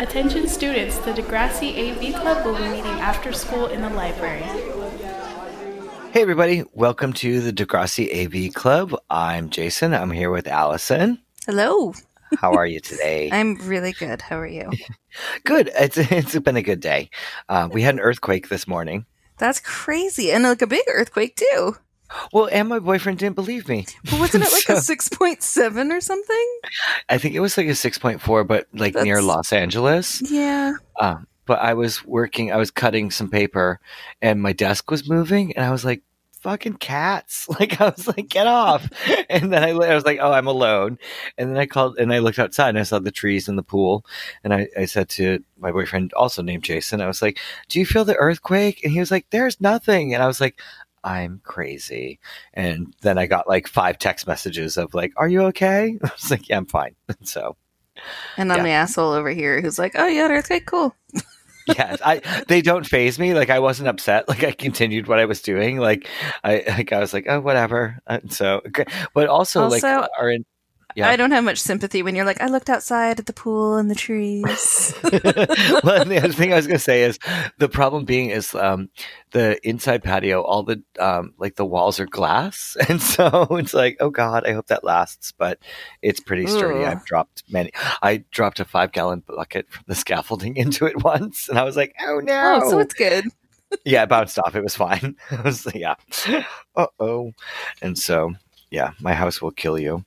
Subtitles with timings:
[0.00, 4.42] Attention students, the Degrassi AV Club will be meeting after school in the library.
[6.10, 6.64] Hey, everybody.
[6.72, 8.96] Welcome to the Degrassi AV Club.
[9.08, 9.94] I'm Jason.
[9.94, 11.20] I'm here with Allison.
[11.46, 11.94] Hello.
[12.38, 13.30] How are you today?
[13.32, 14.20] I'm really good.
[14.20, 14.68] How are you?
[15.44, 15.70] good.
[15.78, 17.08] It's, it's been a good day.
[17.48, 19.06] Uh, we had an earthquake this morning.
[19.38, 20.32] That's crazy.
[20.32, 21.76] And like a big earthquake, too.
[22.32, 23.86] Well, and my boyfriend didn't believe me.
[24.04, 26.58] But wasn't it like so, a 6.7 or something?
[27.08, 30.22] I think it was like a 6.4, but like That's, near Los Angeles.
[30.30, 30.74] Yeah.
[30.98, 33.80] Uh, but I was working, I was cutting some paper
[34.22, 36.02] and my desk was moving and I was like,
[36.44, 37.48] fucking cats.
[37.54, 38.88] Like I was like, get off.
[39.30, 40.98] and then I, I, was like, oh, I'm alone.
[41.38, 43.62] And then I called and I looked outside and I saw the trees and the
[43.62, 44.04] pool.
[44.42, 47.86] And I, I said to my boyfriend, also named Jason, I was like, do you
[47.86, 48.82] feel the earthquake?
[48.82, 50.14] And he was like, there's nothing.
[50.14, 50.60] And I was like,
[51.04, 52.18] I'm crazy.
[52.54, 55.98] And then I got like five text messages of like, are you okay?
[56.04, 56.96] I was like, yeah, I'm fine.
[57.22, 57.56] so.
[58.36, 58.64] And I'm yeah.
[58.64, 60.96] the asshole over here who's like, oh yeah, earthquake, cool.
[61.68, 63.34] yes, I they don't phase me.
[63.34, 64.28] Like I wasn't upset.
[64.28, 65.78] Like I continued what I was doing.
[65.78, 66.08] Like
[66.42, 68.00] I like I was like, oh whatever.
[68.06, 68.62] And so,
[69.14, 70.34] but also, also like our
[70.94, 71.08] yeah.
[71.08, 73.90] I don't have much sympathy when you're like, I looked outside at the pool and
[73.90, 74.94] the trees.
[75.02, 77.18] well, the other thing I was going to say is
[77.58, 78.90] the problem being is um,
[79.32, 83.96] the inside patio, all the um, like the walls are glass, and so it's like,
[84.00, 85.32] oh god, I hope that lasts.
[85.36, 85.58] But
[86.02, 86.80] it's pretty sturdy.
[86.80, 86.84] Ooh.
[86.84, 87.72] I've dropped many.
[88.02, 91.76] I dropped a five gallon bucket from the scaffolding into it once, and I was
[91.76, 92.60] like, oh no.
[92.62, 93.26] Oh, so it's good.
[93.84, 94.54] yeah, it bounced off.
[94.54, 95.16] It was fine.
[95.30, 95.96] I was like, yeah.
[96.76, 97.32] Uh oh.
[97.82, 98.34] And so
[98.74, 100.04] yeah, my house will kill you,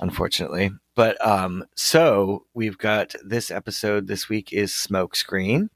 [0.00, 0.70] unfortunately.
[0.96, 5.70] But um, so we've got this episode this week is Smokescreen.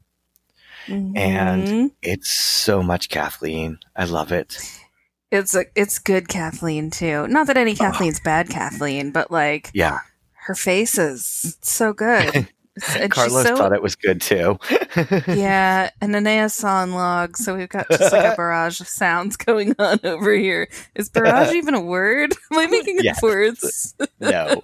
[0.87, 1.17] Mm-hmm.
[1.17, 3.79] And it's so much Kathleen.
[3.95, 4.59] I love it.
[5.31, 7.29] It's a, it's good Kathleen too.
[7.29, 8.25] Not that any Kathleen's oh.
[8.25, 10.01] bad Kathleen, but like yeah,
[10.33, 12.49] her face is so good.
[12.97, 14.59] And Carlos so, thought it was good too.
[15.29, 19.75] yeah, and Anaya's sawing log, so we've got just like a barrage of sounds going
[19.79, 20.69] on over here.
[20.95, 22.33] Is barrage even a word?
[22.51, 23.19] Am I making yes.
[23.19, 23.95] up words?
[24.21, 24.63] no.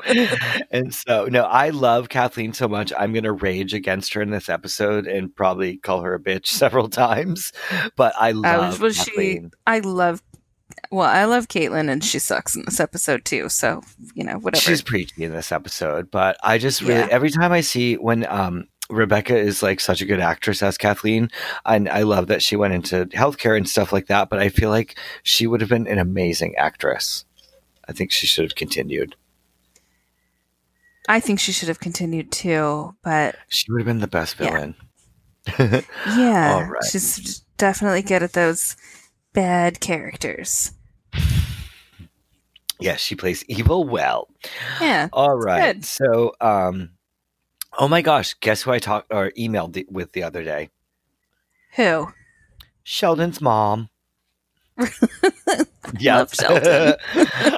[0.71, 2.95] And so, no, I love Kathleen so much.
[2.99, 6.47] I'm going to rage against her in this episode and probably call her a bitch
[6.47, 7.53] several times.
[7.95, 9.51] But I love uh, was Kathleen.
[9.53, 10.23] She, I love
[10.91, 13.49] well, I love Caitlin, and she sucks in this episode too.
[13.49, 13.83] So
[14.15, 14.63] you know, whatever.
[14.63, 17.09] She's preachy in this episode, but I just really yeah.
[17.11, 21.31] every time I see when um Rebecca is like such a good actress as Kathleen,
[21.67, 24.31] and I love that she went into healthcare and stuff like that.
[24.31, 27.25] But I feel like she would have been an amazing actress.
[27.87, 29.15] I think she should have continued.
[31.09, 34.75] I think she should have continued too, but she would have been the best villain.
[35.59, 38.77] Yeah, yeah she's definitely good at those
[39.33, 40.73] bad characters.
[42.81, 44.29] Yes, she plays evil well.
[44.81, 45.09] Yeah.
[45.13, 45.75] All right.
[45.75, 45.85] Good.
[45.85, 46.91] So, um,
[47.77, 50.71] oh my gosh, guess who I talked or emailed the, with the other day?
[51.75, 52.09] Who?
[52.85, 53.91] Sheldon's mom.
[55.99, 56.95] yeah, Sheldon.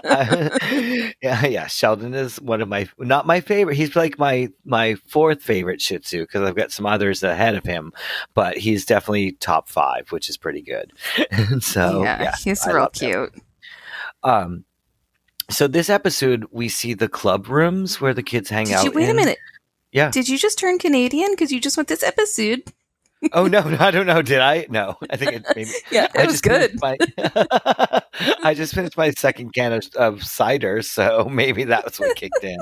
[0.04, 0.58] uh,
[1.22, 1.66] yeah, yeah.
[1.66, 3.76] Sheldon is one of my not my favorite.
[3.76, 7.64] He's like my my fourth favorite Shih Tzu because I've got some others ahead of
[7.64, 7.92] him,
[8.34, 10.92] but he's definitely top five, which is pretty good.
[11.60, 13.34] so yeah, yeah he's I real cute.
[13.34, 13.42] Him.
[14.22, 14.64] Um,
[15.50, 18.84] so this episode we see the club rooms where the kids hang Did out.
[18.84, 19.10] You, wait in.
[19.10, 19.38] a minute.
[19.92, 20.10] Yeah.
[20.10, 22.62] Did you just turn Canadian because you just went this episode?
[23.32, 24.22] Oh no, no, I don't know.
[24.22, 24.66] Did I?
[24.70, 25.47] No, I think it.
[25.54, 26.78] Maybe, yeah, it I was good.
[26.81, 26.97] My,
[28.42, 32.59] I just finished my second can of, of, cider, so maybe that's what kicked in.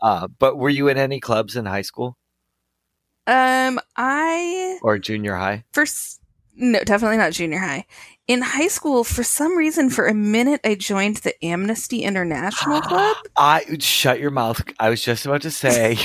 [0.00, 2.16] Uh, but were you in any clubs in high school?
[3.26, 5.64] Um, I or junior high.
[5.72, 6.20] First,
[6.54, 7.84] no, definitely not junior high.
[8.26, 13.16] In high school, for some reason, for a minute, I joined the Amnesty International Club.
[13.36, 14.62] I shut your mouth.
[14.78, 15.98] I was just about to say.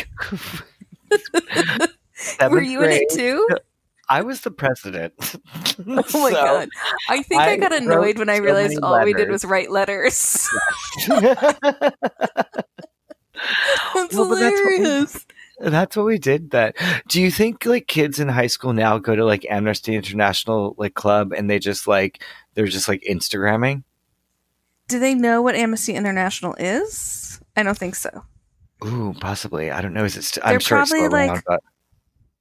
[2.49, 3.47] Were you grade, in it too?
[4.09, 5.13] I was the president.
[5.79, 6.69] oh my so god!
[7.09, 9.05] I think I, I got annoyed when I realized all letters.
[9.05, 10.49] we did was write letters.
[11.07, 11.95] that's
[14.13, 15.13] well, hilarious.
[15.13, 15.25] That's
[15.57, 16.51] what, we, that's what we did.
[16.51, 16.75] That.
[17.07, 20.93] Do you think like kids in high school now go to like Amnesty International like
[20.93, 23.83] club and they just like they're just like Instagramming?
[24.87, 27.39] Do they know what Amnesty International is?
[27.55, 28.23] I don't think so.
[28.83, 29.71] Ooh, possibly.
[29.71, 30.03] I don't know.
[30.03, 30.23] Is it?
[30.23, 31.43] St- I'm sure it's probably like.
[31.47, 31.63] but-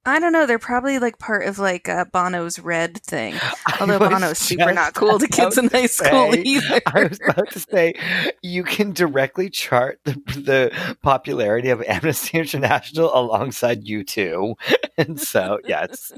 [0.07, 0.45] I don't know.
[0.45, 3.33] They're probably like part of like uh, Bono's Red thing.
[3.79, 6.81] Although Bono's super not cool to kids in high school say, either.
[6.85, 7.95] I was about to say
[8.43, 14.55] you can directly chart the, the popularity of Amnesty International alongside U2.
[14.97, 16.13] And so, yes,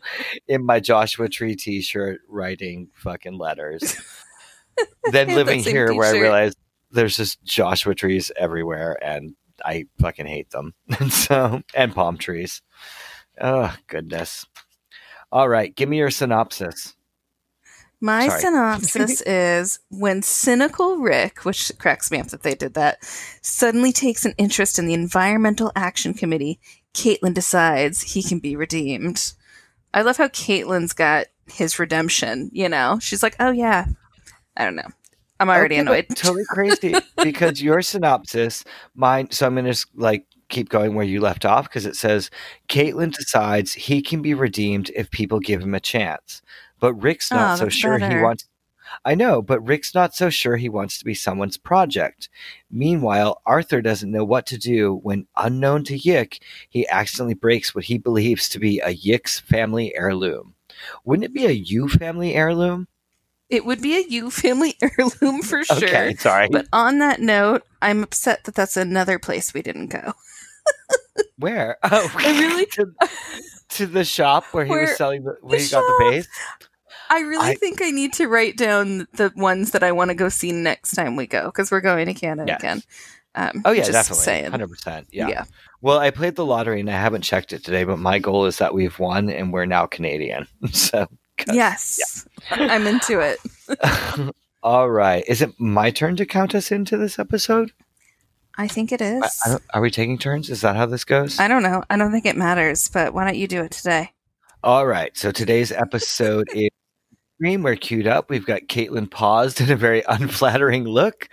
[0.47, 3.99] in my Joshua Tree T-shirt, writing fucking letters.
[5.11, 5.97] then living here, t-shirt.
[5.97, 6.59] where I realized
[6.91, 9.33] there's just Joshua trees everywhere, and
[9.65, 10.75] I fucking hate them.
[10.99, 12.61] And so, and palm trees
[13.39, 14.45] Oh goodness.
[15.31, 16.95] All right, give me your synopsis.
[17.99, 18.41] My Sorry.
[18.41, 23.03] synopsis is when cynical Rick, which cracks me up that they did that,
[23.41, 26.59] suddenly takes an interest in the Environmental Action Committee,
[26.93, 29.33] Caitlin decides he can be redeemed.
[29.93, 32.99] I love how Caitlin's got his redemption, you know?
[33.01, 33.85] She's like, oh yeah.
[34.55, 34.89] I don't know.
[35.39, 36.07] I'm already Okay, annoyed.
[36.15, 38.63] Totally crazy because your synopsis,
[38.95, 39.31] mine.
[39.31, 42.29] So I'm gonna just like keep going where you left off because it says
[42.69, 43.15] Caitlin mm.
[43.15, 46.41] decides he can be redeemed if people give him a chance,
[46.79, 48.23] but Rick's not Oh, so sure he better.
[48.23, 48.47] wants.
[49.03, 52.29] I know, but Rick's not so sure he wants to be someone's project.
[52.71, 57.83] Meanwhile, Arthur doesn't know what to do when, unknown to Yick, he accidentally breaks what
[57.83, 60.53] he believes to be a Yick's family heirloom.
[61.03, 62.87] Wouldn't it be a Yu family heirloom?
[63.49, 65.77] It would be a Yu family heirloom for sure.
[65.77, 66.47] Okay, sorry.
[66.49, 70.13] But on that note, I'm upset that that's another place we didn't go.
[71.37, 71.77] Where?
[71.83, 72.91] Oh, I really- to,
[73.69, 76.11] to the shop where he Where- was selling the where the he got the shop.
[76.11, 76.27] base.
[77.09, 80.15] I really I- think I need to write down the ones that I want to
[80.15, 82.59] go see next time we go because we're going to Canada Yes.
[82.59, 82.81] again.
[83.35, 84.51] Um, Oh yeah, just definitely, Saying.
[84.51, 85.07] hundred percent.
[85.11, 85.27] Yeah.
[85.27, 85.43] yeah.
[85.81, 88.57] Well, I played the lottery and I haven't checked it today, but my goal is
[88.57, 90.47] that we've won and we're now Canadian.
[90.71, 91.07] So
[91.53, 92.25] Yes.
[92.49, 93.37] I'm into it.
[94.63, 95.23] All right.
[95.27, 97.71] Is it my turn to count us into this episode?
[98.57, 99.21] I think it is.
[99.23, 100.49] I, I don't, are we taking turns?
[100.49, 101.39] Is that how this goes?
[101.39, 101.83] I don't know.
[101.89, 104.11] I don't think it matters, but why don't you do it today?
[104.63, 105.15] All right.
[105.15, 106.69] So today's episode is
[107.37, 107.61] screen.
[107.61, 108.29] We're queued up.
[108.29, 111.29] We've got Caitlin paused in a very unflattering look.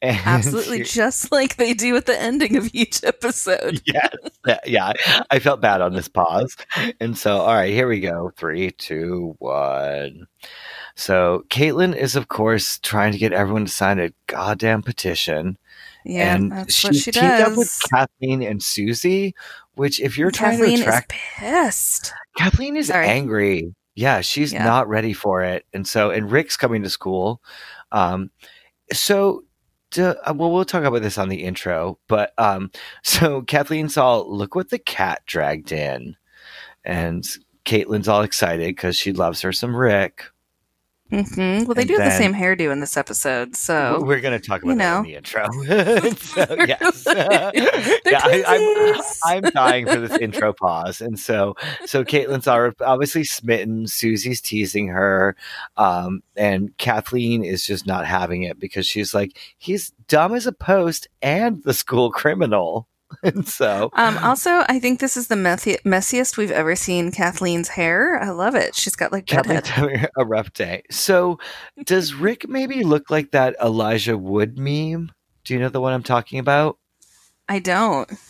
[0.00, 3.82] And Absolutely, just like they do at the ending of each episode.
[3.86, 4.14] yes.
[4.46, 4.92] Yeah, yeah.
[5.30, 6.56] I felt bad on this pause.
[7.00, 8.30] And so, all right, here we go.
[8.36, 10.26] Three, two, one.
[10.94, 15.58] So, Caitlin is, of course, trying to get everyone to sign a goddamn petition.
[16.04, 17.52] Yeah, and that's she's what she teamed does.
[17.52, 19.34] up with Kathleen and Susie,
[19.74, 22.12] which, if you're trying to attract, is pissed.
[22.36, 23.06] Kathleen is Sorry.
[23.06, 23.74] angry.
[23.94, 24.64] Yeah, she's Yeah.
[24.64, 25.66] not ready for it.
[25.74, 27.42] And so, and Rick's coming to school.
[27.92, 28.30] Um,
[28.92, 29.44] so,
[29.90, 31.98] to, uh, well, we'll talk about this on the intro.
[32.08, 32.70] But um,
[33.02, 36.16] so Kathleen's all, look what the cat dragged in.
[36.84, 37.26] And
[37.64, 40.24] Caitlin's all excited because she loves her some Rick.
[41.10, 44.38] Hmm Well, they And do have the same hairdo in this episode, so We're going
[44.38, 45.02] to talk about you that in know.
[45.02, 45.46] the intro.
[46.16, 47.04] so, yes.
[48.04, 51.00] Yeah, I, I'm, I'm dying for this intro pause.
[51.00, 51.56] And so,
[51.86, 53.86] so Caitlin's obviously smitten.
[53.86, 55.36] Susie's teasing her.
[55.76, 60.52] Um, and Kathleen is just not having it because she's like, he's dumb as a
[60.52, 62.86] post and the school criminal.
[63.22, 67.68] And so, Um, also, I think this is the messi- messiest we've ever seen Kathleen's
[67.68, 68.20] hair.
[68.22, 68.74] I love it.
[68.74, 70.82] She's got like Kathleen's having a rough day.
[70.90, 71.38] So,
[71.84, 75.10] does Rick maybe look like that Elijah Wood meme?
[75.44, 76.78] Do you know the one I'm talking about?
[77.48, 78.10] I don't.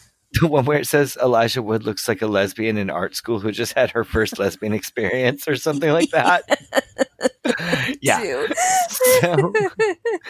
[0.41, 3.51] The one where it says Elijah Wood looks like a lesbian in art school who
[3.51, 6.43] just had her first lesbian experience or something like that.
[8.01, 8.47] yeah.
[8.89, 9.53] So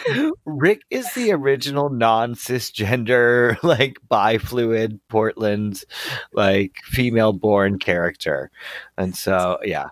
[0.45, 5.83] Rick is the original non cisgender, like bi fluid Portland,
[6.33, 8.51] like female born character.
[8.97, 9.87] And so, yeah.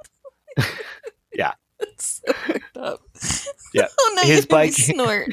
[1.79, 2.99] It's so fucked up.
[3.73, 3.88] Yeah.
[3.99, 5.27] Oh no, His you made me bike- snort.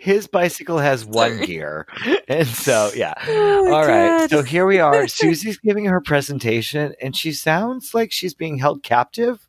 [0.00, 1.46] His bicycle has one Sorry.
[1.46, 1.86] gear.
[2.26, 3.12] And so, yeah.
[3.28, 4.20] Oh All right.
[4.20, 4.30] God.
[4.30, 5.06] So here we are.
[5.06, 9.46] Susie's giving her presentation, and she sounds like she's being held captive.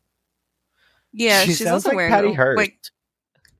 [1.12, 2.56] Yeah, she she's sounds also like wearing Patty Hearst.
[2.56, 2.78] Like,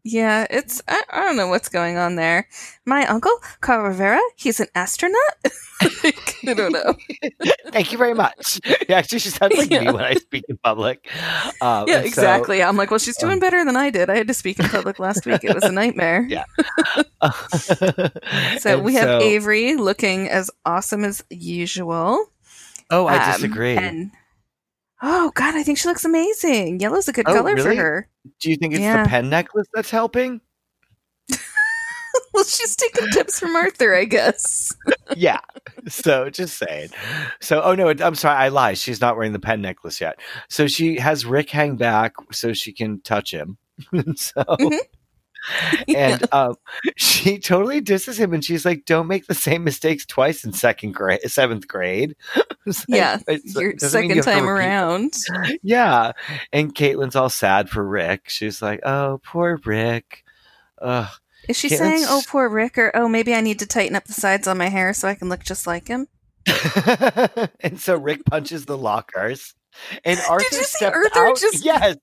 [0.05, 2.49] yeah, it's I, I don't know what's going on there.
[2.85, 5.19] My uncle Carl Rivera, he's an astronaut.
[6.03, 6.95] Like, I don't know.
[7.71, 8.59] Thank you very much.
[8.89, 11.07] Yeah, actually, she sounds like me when I speak in public.
[11.61, 12.63] Um, Yeah, and so- exactly.
[12.63, 14.09] I'm like, well, she's doing um, better than I did.
[14.09, 15.45] I had to speak in public last week.
[15.45, 16.27] It was a nightmare.
[16.31, 16.45] Yeah.
[18.59, 22.25] So we have so- Avery looking as awesome as usual.
[22.91, 23.77] Oh, I Um, disagree.
[23.77, 24.11] And
[25.03, 26.81] oh god, I think she looks amazing.
[26.81, 27.77] Yellow's a good Oh, color really?
[27.77, 28.09] for her.
[28.41, 29.03] Do you think it's yeah.
[29.03, 30.41] the pen necklace that's helping?
[32.33, 34.73] well, she's taking tips from Arthur, I guess.
[35.17, 35.41] yeah.
[35.89, 36.91] So just saying.
[37.41, 38.79] So, oh no, I'm sorry, I lied.
[38.79, 40.19] She's not wearing the pen necklace yet.
[40.49, 43.59] So she has Rick hang back so she can touch him.
[44.17, 44.43] so.
[44.43, 44.79] Mhm.
[45.89, 46.57] And um,
[46.97, 50.93] she totally disses him, and she's like, "Don't make the same mistakes twice in second
[50.93, 52.17] grade, seventh grade."
[52.67, 53.19] Like, yeah,
[53.55, 55.13] your doesn't you second time around.
[55.63, 56.13] Yeah.
[56.53, 58.29] And Caitlin's all sad for Rick.
[58.29, 60.25] She's like, oh, poor Rick.
[60.83, 61.07] Ugh.
[61.49, 64.07] Is she Yeah, saying, "Oh, poor Rick," or "Oh, maybe I need to tighten up
[64.07, 66.09] the sides on my hair so I can look just like him"?
[67.61, 69.55] and so Rick punches the lockers.
[70.05, 71.39] And Arthur you see Arthur out.
[71.39, 71.97] just- Yes.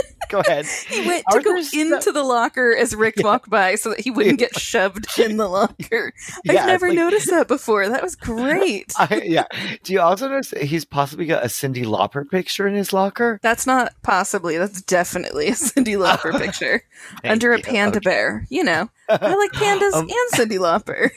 [0.28, 0.66] Go ahead.
[0.88, 3.24] He went to go into the locker as Rick Yeah.
[3.26, 6.12] walked by so that he wouldn't get shoved in the locker.
[6.44, 7.88] Yeah, I've never like- noticed that before.
[7.88, 8.92] That was great.
[8.98, 9.44] I, yeah.
[9.84, 13.38] Do you also notice that he's possibly got a Cyndi Lauper picture in his locker?
[13.42, 14.58] That's not possibly.
[14.58, 16.82] That's definitely a Cyndi Lauper picture
[17.22, 17.62] under a you.
[17.62, 18.46] panda bear.
[18.50, 21.10] You know, I like pandas Um, and Cyndi Lauper.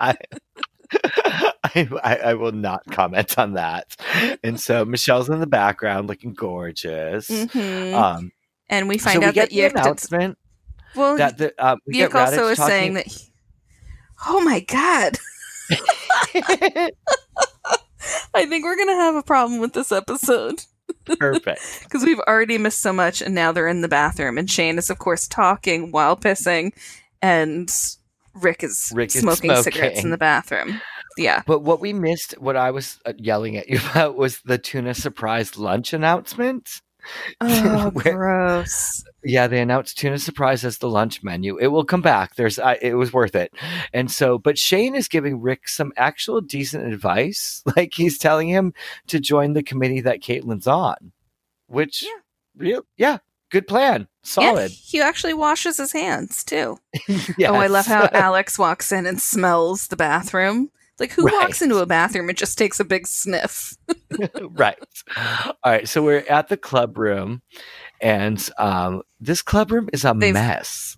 [0.00, 0.16] I,
[0.92, 3.96] I, I I will not comment on that.
[4.42, 7.28] And so Michelle's in the background looking gorgeous.
[7.28, 7.94] Mhm.
[7.94, 8.32] Um,
[8.68, 10.36] and we so find we out get that Yick did,
[10.96, 13.06] well, that the um, we also is saying that.
[13.06, 13.30] He,
[14.26, 15.18] oh my god!
[18.34, 20.62] I think we're gonna have a problem with this episode.
[21.18, 21.60] perfect.
[21.84, 24.88] because we've already missed so much and now they're in the bathroom and shane is
[24.88, 26.72] of course talking while pissing
[27.20, 27.70] and
[28.34, 30.80] rick is, Rick is smoking, cigarettes in the bathroom
[31.16, 34.58] yeah But what we missed, what I was uh, yelling at you about, was the
[34.58, 36.68] tuna surprise lunch announcement.
[37.40, 41.56] oh Where- gross Yeah, they announced tuna surprise as the lunch menu.
[41.58, 42.34] It will come back.
[42.36, 43.52] There's, I it was worth it.
[43.92, 47.62] And so, but Shane is giving Rick some actual decent advice.
[47.76, 48.72] Like he's telling him
[49.08, 51.12] to join the committee that Caitlin's on,
[51.66, 52.20] which, Yeah.
[52.56, 53.18] real, yeah,
[53.50, 54.70] good plan, solid.
[54.70, 56.78] yeah, he actually washes his hands too
[57.08, 57.32] Yes.
[57.50, 61.78] oh i love how alex walks in and smells the bathroom like who walks into
[61.78, 63.76] a bathroom and just takes a big sniff
[64.50, 64.76] right.
[65.16, 65.88] All right.
[65.88, 67.40] So we're at the club room,
[68.00, 70.96] and um, this club room is a They've- mess.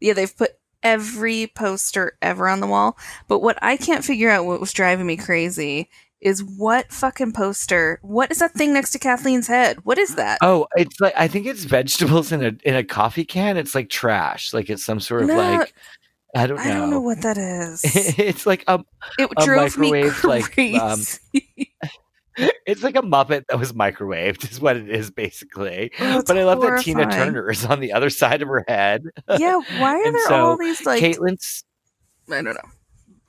[0.00, 0.50] yeah they've put
[0.82, 2.96] every poster ever on the wall
[3.28, 5.88] but what i can't figure out what was driving me crazy
[6.20, 10.38] is what fucking poster what is that thing next to kathleen's head what is that
[10.42, 13.56] Oh, it's like I think it's vegetables in a in a coffee can.
[13.56, 14.52] It's like trash.
[14.52, 15.74] Like it's some sort of No, like
[16.34, 16.62] I don't know.
[16.62, 17.82] i don't know what that is
[18.18, 18.78] it's like a
[19.18, 21.00] it a drove me microwave, like, crazy um,
[22.66, 25.90] it's like a Muppet that was microwaved, is what it is basically.
[25.98, 27.10] Oh, but I love that Tina.
[27.10, 29.02] Turner is on the other side of her head.
[29.38, 31.64] yeah why are there so all these like Caitlin's
[32.30, 32.70] i don't know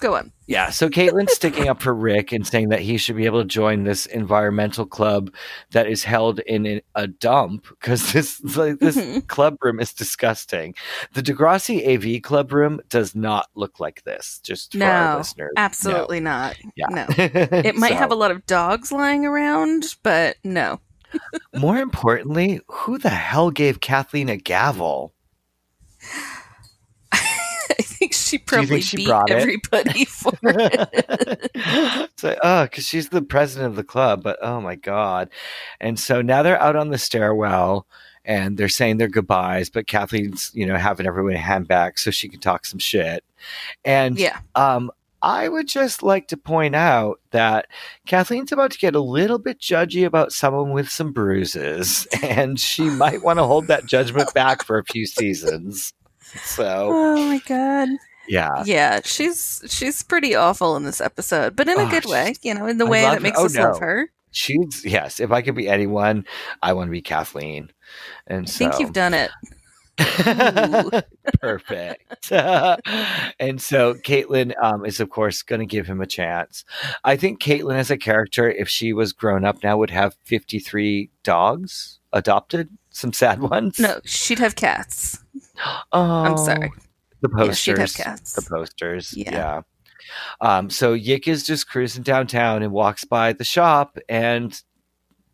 [0.02, 3.26] go on Yeah, so Caitlin's sticking up for Rick and saying that he should be
[3.26, 5.34] able to join this environmental club
[5.72, 9.28] that is held in a- dump because this like, this Mhm.
[9.28, 10.76] club room is disgusting.
[11.14, 14.40] The Degrassi AV club room does not look like this.
[14.44, 16.88] Just for our No, listeners, absolutely not Yeah.
[16.90, 20.82] no it might have a lot of dogs lying around but no
[21.56, 25.14] More importantly, who the hell gave Kathleen a gavel?
[28.32, 29.38] She probably she beat brought it?
[29.38, 34.76] everybody for it's like, oh, because she's the president of the club, but oh my
[34.76, 35.30] god!
[35.80, 37.86] And so now they're out on the stairwell
[38.24, 42.30] and they're saying their goodbyes, but Kathleen's, you know, having everyone hand back so she
[42.30, 43.24] can talk some shit.
[43.84, 44.92] And yeah um,
[45.24, 47.68] I would just like to point out that
[48.08, 52.84] Kathleen's about to get a little bit judgy about someone with some bruises, and she
[52.84, 55.94] might want to hold that judgment back for a few seasons.
[56.44, 57.90] So, oh my god
[58.32, 58.64] yeah.
[58.66, 62.54] yeah she's she's pretty awful in this episode but in a Oh, good way you
[62.54, 63.20] know in the I way that her.
[63.20, 65.20] makes Oh, us love her She's yes.
[65.20, 66.26] If I could be anyone,
[66.64, 67.70] I want to be Kathleen.
[68.28, 69.30] And i so think you've done it
[71.42, 72.32] perfect.
[72.32, 76.64] and so Caitlin um, is of course going to give him a chance.
[77.04, 80.60] I think Caitlin as a character, if she was grown up now, would have fifty
[80.60, 82.70] three dogs adopted.
[82.90, 83.80] Some sad ones.
[83.80, 85.18] no she'd have cats
[85.92, 86.72] oh, I'm sorry.
[87.22, 87.58] The Yeah, posters.
[87.58, 88.34] she'd have cats.
[88.34, 89.14] The posters.
[89.16, 89.32] Yeah.
[89.32, 89.62] Yeah.
[90.42, 94.60] Um, so Yick is just cruising downtown and walks by the shop and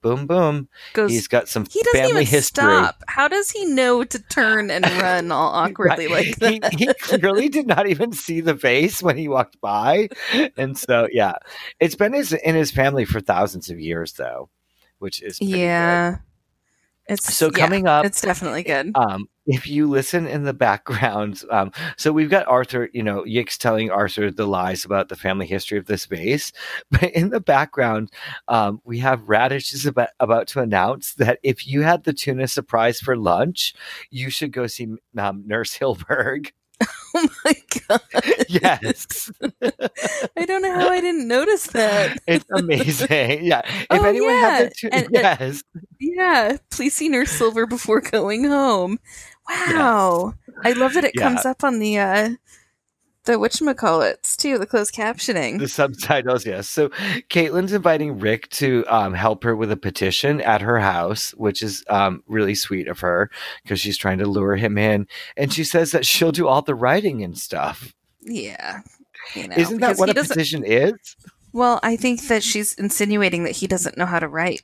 [0.01, 0.67] boom boom.
[0.93, 2.65] goes He's got some He doesn't family even history.
[2.65, 3.03] stop.
[3.07, 6.73] How does he know to turn and run all awkwardly like that?
[6.73, 10.09] He, he clearly did not even see the face when he walked by,
[10.57, 11.33] and so yeah,
[11.79, 14.49] it's been his, in his family for thousands of years, though,
[14.99, 15.59] which is pretty good.
[15.59, 16.17] yeah.
[17.09, 18.91] It's So yeah, coming up, it's definitely good.
[18.95, 23.57] um, if you listen in the background, um, so we've got Arthur, you know, Yick's
[23.57, 26.51] telling Arthur the lies about the family history of the base,
[26.91, 28.11] but in the background,
[28.47, 32.47] um, we have Raditch is about, about to announce that if you had the tuna
[32.47, 33.73] surprise for lunch,
[34.11, 34.87] you should go see
[35.17, 36.51] um, Nurse Hilberg.
[37.15, 37.53] oh my
[37.87, 38.01] god.
[38.49, 39.31] yes,
[40.37, 42.17] I don't know how I didn't notice that.
[42.27, 43.07] it's amazing.
[43.47, 44.63] Yeah, if Oh, anyone had yeah.
[44.69, 45.63] the tuna, And- yes,
[45.99, 46.57] Yeah.
[46.69, 48.99] Please see Nurse Silver before going home.
[49.49, 50.33] Wow.
[50.63, 51.23] I love that it Yeah.
[51.23, 52.29] comes up on the uh
[53.27, 55.59] the whatchamacallits too, the closed captioning.
[55.59, 56.67] the subtitles, yes.
[56.67, 56.89] So
[57.29, 61.83] Caitlin's inviting Rick to um, help her with a petition at her house, which is
[61.89, 63.29] um, really sweet of her
[63.63, 65.07] because she's trying to lure him in.
[65.37, 67.93] And she says that she'll do all the writing and stuff.
[68.21, 68.79] yeah.
[69.35, 70.93] You know, Isn't that what a petition is?
[71.51, 74.61] Well, I think that she's insinuating that he doesn't know how to write.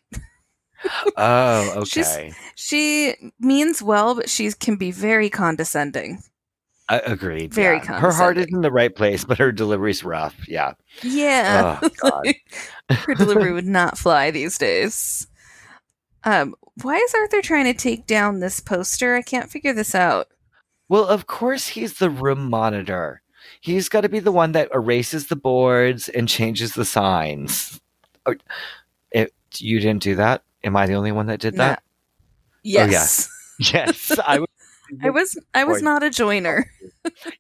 [1.18, 2.34] Oh, She's- okay.
[2.56, 6.22] She means well, but she can be very condescending.
[6.94, 7.54] I agreed.
[7.54, 8.00] Very yeah.
[8.00, 10.36] Her heart is in the right place, but her delivery's rough.
[10.48, 10.74] Yeah.
[11.02, 11.80] Yeah.
[12.04, 12.22] Oh.
[12.90, 15.26] Her delivery would not fly these days.
[16.24, 19.16] Um, why is Arthur trying to take down this poster?
[19.16, 20.28] I can't figure this out.
[20.88, 23.24] Well, of course he's the room monitor.
[23.62, 27.82] He's got to be the one that erases the boards and changes the signs.
[28.28, 28.36] Oh,
[29.12, 30.44] it, you didn't do that?
[30.64, 31.82] Am I the only one that did that?
[32.64, 33.30] Yes.
[33.60, 34.48] Yes, I was.
[35.02, 36.66] I was I was not a joiner.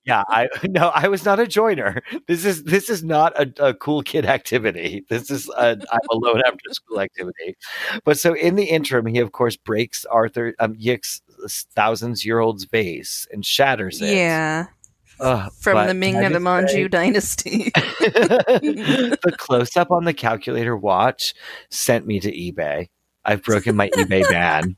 [0.06, 2.02] Yeah, I no, I was not a joiner.
[2.28, 5.06] This is this is not a, a cool kid activity.
[5.10, 7.56] This is a I'm alone after school activity.
[8.04, 11.22] But so in the interim, he of course breaks Arthur um Yick's
[11.76, 14.16] thousands year old's vase and shatters it.
[14.16, 14.66] Yeah.
[15.20, 17.72] Ugh, From the Ming and the Manchu dynasty.
[18.00, 21.34] the close up on the calculator watch
[21.70, 22.90] sent me to eBay.
[23.24, 24.76] I've broken my eBay ban.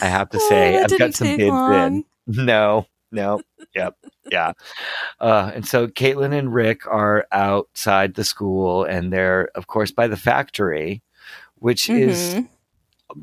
[0.00, 1.74] I have to say, Oh, I've got some bids long.
[1.96, 2.04] in.
[2.44, 3.40] No, no,
[3.74, 3.96] yep,
[4.30, 4.52] yeah.
[5.20, 10.06] Uh, and so Caitlin and Rick are outside the school, and they're, of course, by
[10.06, 11.02] the factory,
[11.56, 12.48] which is Mhm.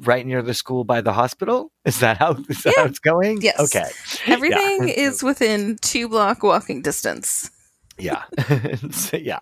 [0.05, 1.71] right near the school by the hospital.
[1.86, 3.41] Is that how, is that how it's going?
[3.41, 3.59] Yes.
[3.59, 3.89] Okay.
[4.31, 4.93] Everything Yeah.
[5.07, 7.50] is within two block walking distance.
[7.98, 8.24] Yeah.
[8.91, 9.39] So, yeah.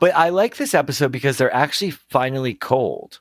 [0.00, 3.20] But I like this episode because they're actually finally cold.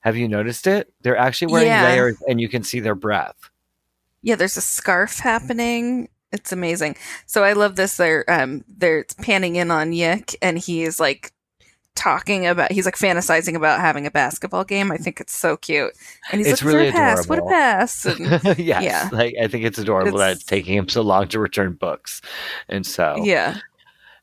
[0.00, 0.92] Have you noticed it?
[1.02, 1.84] They're actually wearing Yeah.
[1.84, 3.36] layers and you can see their breath.
[4.22, 6.08] Yeah, there's a scarf happening.
[6.32, 6.96] It's amazing.
[7.26, 7.96] So I love this.
[7.96, 11.32] They're um they're panning in on Yick and he's like
[11.96, 14.92] talking about he's like fantasizing about having a basketball game.
[14.92, 15.92] I think it's so cute.
[16.30, 17.28] And he's It's looking really for a pass.
[17.28, 18.04] What a pass.
[18.06, 18.82] And yes.
[18.84, 19.08] Yeah.
[19.12, 22.22] Like I think it's adorable that It's- it's taking him so long to return books.
[22.68, 23.58] And so yeah.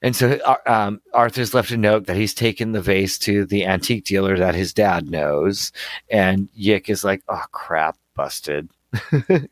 [0.02, 3.66] And so uh, um, Arthur's left a note that he's taken the vase to the
[3.66, 5.72] antique dealer that his dad knows.
[6.10, 8.70] And Yick is like, oh crap, busted.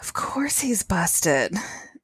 [0.00, 1.56] Of course he's busted.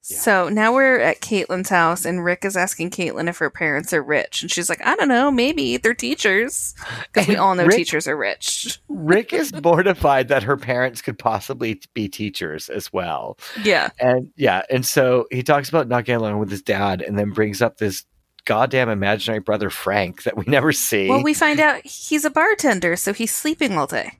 [0.06, 4.02] So now we're at Caitlin's house, and Rick is asking Caitlin if her parents are
[4.02, 4.42] rich.
[4.42, 6.75] And she's like, I don't know, maybe they're teachers.
[7.04, 8.78] Because we all know Rick- teachers are rich.
[8.88, 13.38] Rick is mortified that her parents could possibly be teachers as well.
[13.62, 13.90] Yeah.
[13.99, 17.30] And yeah, and so he talks about not getting along with his dad and then
[17.30, 18.04] brings up this
[18.45, 21.08] goddamn imaginary brother Frank that we never see.
[21.08, 24.19] Well, we find out he's a bartender, so he's sleeping all day.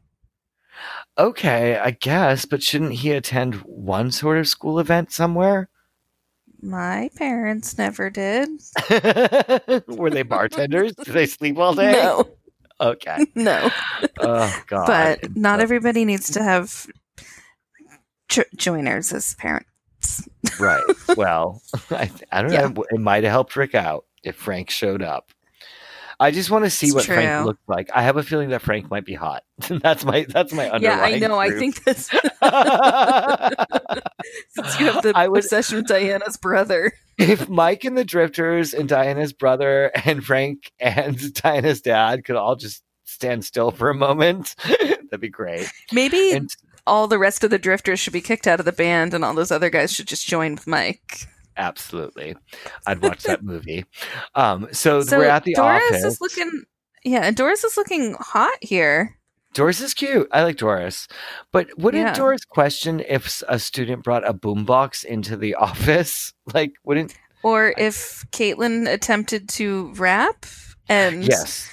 [1.19, 5.69] okay, I guess, but shouldn't he attend one sort of school event somewhere?
[6.65, 8.49] My parents never did.
[9.87, 10.95] Were they bartenders?
[10.95, 11.93] Did they sleep all day?
[11.93, 12.29] No,
[12.81, 13.27] Okay.
[13.35, 13.71] no.
[14.21, 14.87] Oh god.
[14.87, 16.87] But not everybody needs to have
[18.29, 20.27] jo- joiners as parents.
[20.59, 20.83] right.
[21.17, 22.69] Well, I, I don't Yeah.
[22.69, 22.85] know.
[22.91, 25.31] It might have helped Rick out if Frank showed up.
[26.21, 27.91] I just want to see It's what Frank looks like.
[27.95, 29.43] I have a feeling that Frank might be hot.
[29.83, 31.21] that's my that's my Yeah, I underlying.
[31.21, 31.39] know.
[31.39, 32.11] I think that's
[34.51, 36.93] since you have the I would- obsession with Diana's brother.
[37.19, 42.57] if Mike and the Drifters and Diana's brother and Frank and Diana's dad could all
[42.57, 45.71] just stand still for a moment, that'd be great.
[45.93, 46.55] Maybe And
[46.87, 49.35] all the rest of the drifters should be kicked out of the band, and all
[49.35, 51.27] those other guys should just join with Mike.
[51.57, 52.35] Absolutely,
[52.87, 53.85] I'd watch that movie.
[54.35, 56.01] Um, so, So we're at the Doris office.
[56.03, 56.63] Doris is looking.
[57.05, 59.19] Yeah, Doris is looking hot here.
[59.53, 60.27] Doris is cute.
[60.33, 61.07] I like Doris.
[61.53, 62.15] But wouldn't Yeah.
[62.15, 66.33] Doris question if a student brought a boombox into the office?
[66.53, 67.15] Like, wouldn't?
[67.45, 70.47] Or if Caitlin attempted to rap
[70.89, 71.69] and Yes.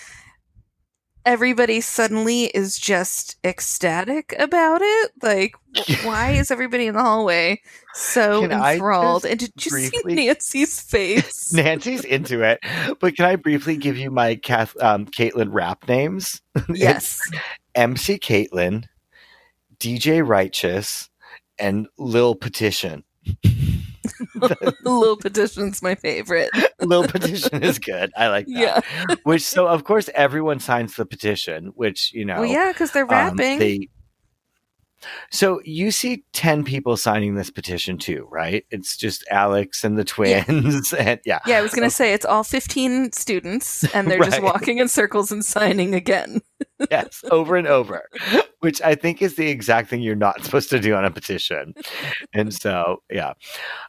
[1.25, 5.11] Everybody suddenly is just ecstatic about it.
[5.21, 5.55] Like,
[6.03, 7.61] why is everybody in the hallway
[7.93, 9.25] so Can enthralled?
[9.25, 11.53] And did you briefly- see Nancy's face?
[11.53, 12.59] Nancy's into it.
[12.99, 16.41] But can I briefly give you my Kath, um, Caitlin rap names?
[16.69, 17.19] yes.
[17.75, 18.85] MC Caitlin,
[19.79, 21.09] DJ Righteous,
[21.59, 23.03] and Lil Petition.
[24.83, 26.49] Little petition's my favorite.
[26.81, 28.11] Little Petition is good.
[28.17, 28.83] I like that.
[29.09, 29.15] Yeah.
[29.23, 33.03] Which so of course everyone signs the petition, which you know Well, yeah, because they're
[33.03, 33.59] um, rapping.
[33.59, 33.89] they-
[35.31, 38.65] so you see ten people signing this petition too, right?
[38.71, 42.25] It's just Alex and the twins, and yeah, yeah, I was going to say it's
[42.25, 46.41] all 15 students, and they're just walking in circles and signing again.
[46.89, 48.03] yes, over and over,
[48.59, 51.73] which I think is the exact thing you're not supposed to do on a petition.
[52.33, 53.33] And so, yeah,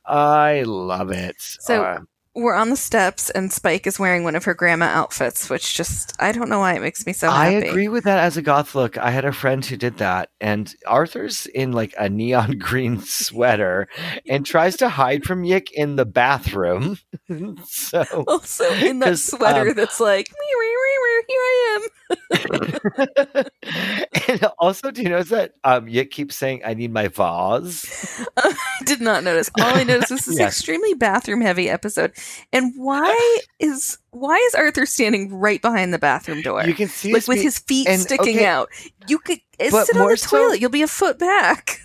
[0.06, 1.36] I love it.
[1.38, 1.98] So, Uh,
[2.34, 6.14] We're on the steps, and Spike is wearing one of her grandma outfits, which just,
[6.18, 7.46] I don't know why it makes me so happy.
[7.46, 7.68] I happy.
[7.68, 8.96] agree with that as a goth look.
[8.96, 13.86] I had a friend who did that, and Arthur's in like a neon green sweater
[14.26, 16.96] and tries to hide from Yick in the bathroom.
[17.66, 21.78] so Also, in that sweater um, that's like, "Wee, wee, wee, wee, here I
[22.10, 22.16] am.
[24.28, 28.54] and also, do you notice that um, Yick keeps saying, "I need my vase." I
[28.84, 29.50] did not notice.
[29.60, 30.58] All I noticed is this Yes.
[30.58, 32.12] extremely bathroom heavy episode.
[32.52, 36.64] And why is why is Arthur standing right behind the bathroom door?
[36.64, 38.46] You can see like his with feet- his feet and- sticking okay.
[38.46, 38.68] out.
[39.08, 40.60] You could uh, sit on the so- toilet.
[40.60, 41.78] You'll be a foot back.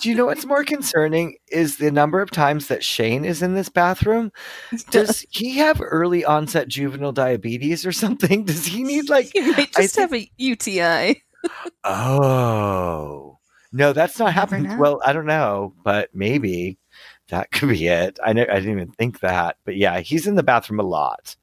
[0.00, 3.54] Do you know what's more concerning is the number of times that Shane is in
[3.54, 4.30] this bathroom?
[4.90, 8.44] Does he have early onset juvenile diabetes or something?
[8.44, 11.22] Does he need like You might just have a UTI.
[11.84, 13.38] Oh.
[13.72, 14.78] No, that's not happening.
[14.78, 16.78] Well, I don't know, but maybe
[17.28, 18.18] that could be it.
[18.24, 19.56] I know I didn't even think that.
[19.64, 21.36] But yeah, he's in the bathroom a lot.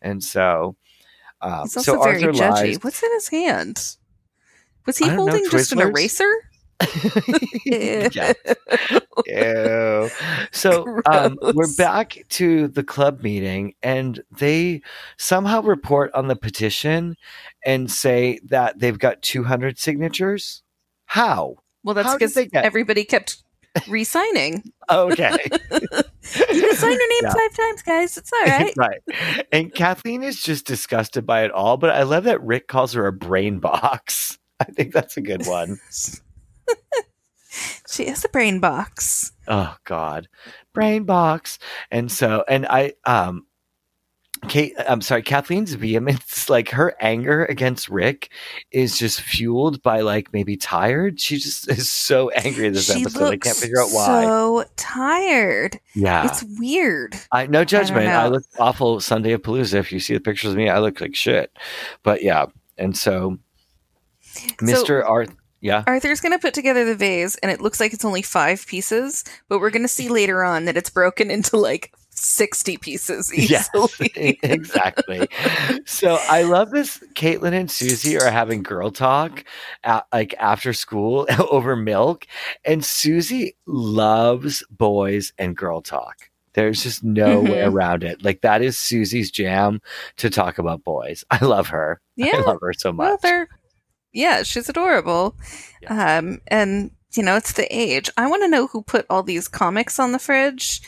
[0.00, 0.76] And so
[1.40, 2.50] um, He's also so very Arthur judgy.
[2.50, 2.78] lies.
[2.82, 3.96] What's in his hand?
[4.86, 6.30] Was he don't know, holding just an eraser?
[7.64, 8.08] Yeah.
[9.26, 10.10] Ew.
[10.52, 14.82] So um, we're back to the club meeting, and they
[15.16, 17.16] somehow report on the petition
[17.64, 20.62] and say that they've got 200 signatures.
[21.06, 21.56] How?
[21.82, 23.42] Well, that's How because get- everybody kept
[23.88, 24.62] re-signing.
[24.90, 25.36] Okay.
[26.50, 27.32] You can sign your name Yeah.
[27.34, 28.16] five times, guys.
[28.16, 28.74] It's all right.
[28.78, 29.46] right.
[29.52, 33.06] And Kathleen is just disgusted by it all, but I love that Rick calls her
[33.06, 34.38] a brain box.
[34.58, 35.78] I think that's a good one.
[37.88, 39.32] She has a brain box.
[39.46, 40.28] oh God.
[40.72, 41.58] Brain box.
[41.90, 43.46] And so and I um
[44.48, 48.30] Kate I'm sorry, Kathleen's vehemence, like her anger against Rick
[48.72, 51.20] is just fueled by like maybe tired.
[51.20, 53.32] She just is so angry this she episode.
[53.32, 54.24] I can't figure out why.
[54.24, 55.78] so tired.
[55.94, 56.26] yeah.
[56.26, 57.14] It's weird.
[57.32, 58.08] I no judgment.
[58.08, 58.30] I, know.
[58.30, 59.74] look awful Sunday of Palooza.
[59.74, 61.56] If you see the pictures of me, I look like shit.
[62.02, 62.46] But yeah,
[62.76, 63.38] and so
[64.60, 65.08] Mr.
[65.08, 68.22] Arth, yeah, Arthur's going to put together the vase, and it looks like it's only
[68.22, 72.76] five pieces, but we're going to see later on that it's broken into like 60
[72.76, 73.68] pieces Yes.
[74.14, 75.28] exactly.
[75.84, 76.98] so I love this.
[77.14, 79.44] Caitlin and Susie are having girl talk,
[79.82, 82.26] at, like after school over milk,
[82.64, 86.30] and Susie loves boys and girl talk.
[86.52, 87.72] There's just no way Mhm.
[87.72, 88.24] around it.
[88.24, 89.80] Like that is Susie's jam
[90.18, 91.24] to talk about boys.
[91.30, 92.00] I love her.
[92.14, 92.36] Yeah.
[92.36, 93.06] I love her so much.
[93.08, 93.48] Well, they're,
[94.14, 95.36] yeah, she's adorable.
[95.82, 96.18] Yeah.
[96.18, 98.08] Um, and, you know, it's the age.
[98.16, 100.80] I want to know who put all these comics on the fridge.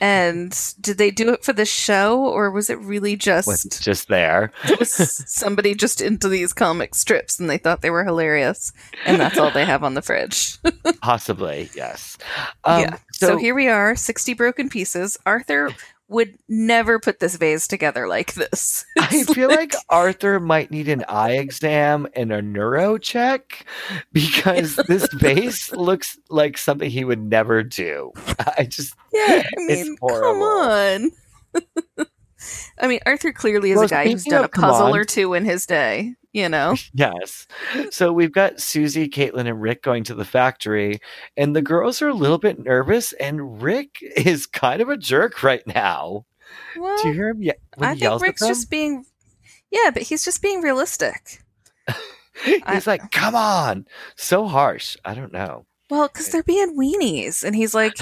[0.00, 4.52] And did they do it for the show, or was it really just just there.
[4.78, 4.92] was
[5.26, 8.72] somebody just into these comic strips and they thought they were hilarious,
[9.06, 10.58] and that's all they have on the fridge?
[11.00, 12.18] Possibly, yes.
[12.64, 12.96] Um, yeah.
[13.12, 15.16] So, here we are, 60 broken pieces.
[15.24, 15.70] Arthur
[16.10, 18.84] would never put this vase together like this.
[18.98, 23.64] I feel like Arthur might need an eye exam and a neuro check
[24.12, 28.12] because this vase looks like something he would never do.
[28.58, 31.10] I just yeah, I It's mean, come on.
[32.80, 35.34] I mean, Arthur clearly is Well, a guy who's done of a puzzle or two
[35.34, 36.74] in his day, you know?
[36.94, 37.46] yes.
[37.90, 41.00] So we've got Susie, Caitlin, and Rick going to the factory,
[41.36, 45.42] and the girls are a little bit nervous, and Rick is kind of a jerk
[45.42, 46.24] right now.
[46.76, 47.42] Well, Do you hear him?
[47.42, 49.04] Yeah, I think Rick's just being.
[49.70, 51.42] Yeah, but he's just being realistic.
[52.44, 54.96] He's I- like, "Come on!" So harsh.
[55.04, 55.66] I don't know.
[55.90, 57.96] Well, because they're being weenies, and he's like,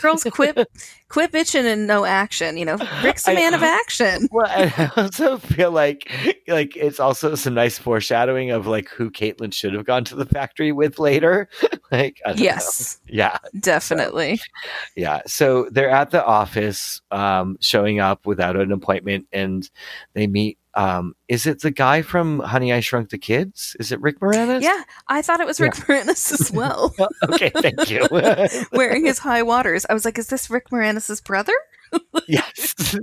[0.00, 0.56] girls, quit,
[1.08, 4.28] quit bitching and no action." You know, Rick's a man of action.
[4.32, 6.10] Well, I also feel like
[6.48, 10.26] like it's also some nice foreshadowing of like who Caitlin should have gone to the
[10.26, 11.48] factory with later.
[11.92, 12.44] like, I don't know.
[12.44, 14.40] Yes, yeah, definitely.
[14.96, 15.20] yeah.
[15.26, 19.68] So they're at the office, um, showing up without an appointment, and
[20.14, 20.58] they meet.
[20.74, 23.76] Um, is it the guy from Honey I Shrunk the Kids?
[23.80, 24.62] Is it Rick Moranis?
[24.62, 26.94] Yeah, I thought it was Rick Moranis as well,
[27.30, 28.06] okay, thank you.
[28.72, 29.84] wearing his high waters.
[29.90, 31.54] I was like, "Is this Rick Moranis's brother?"
[32.28, 32.96] yes,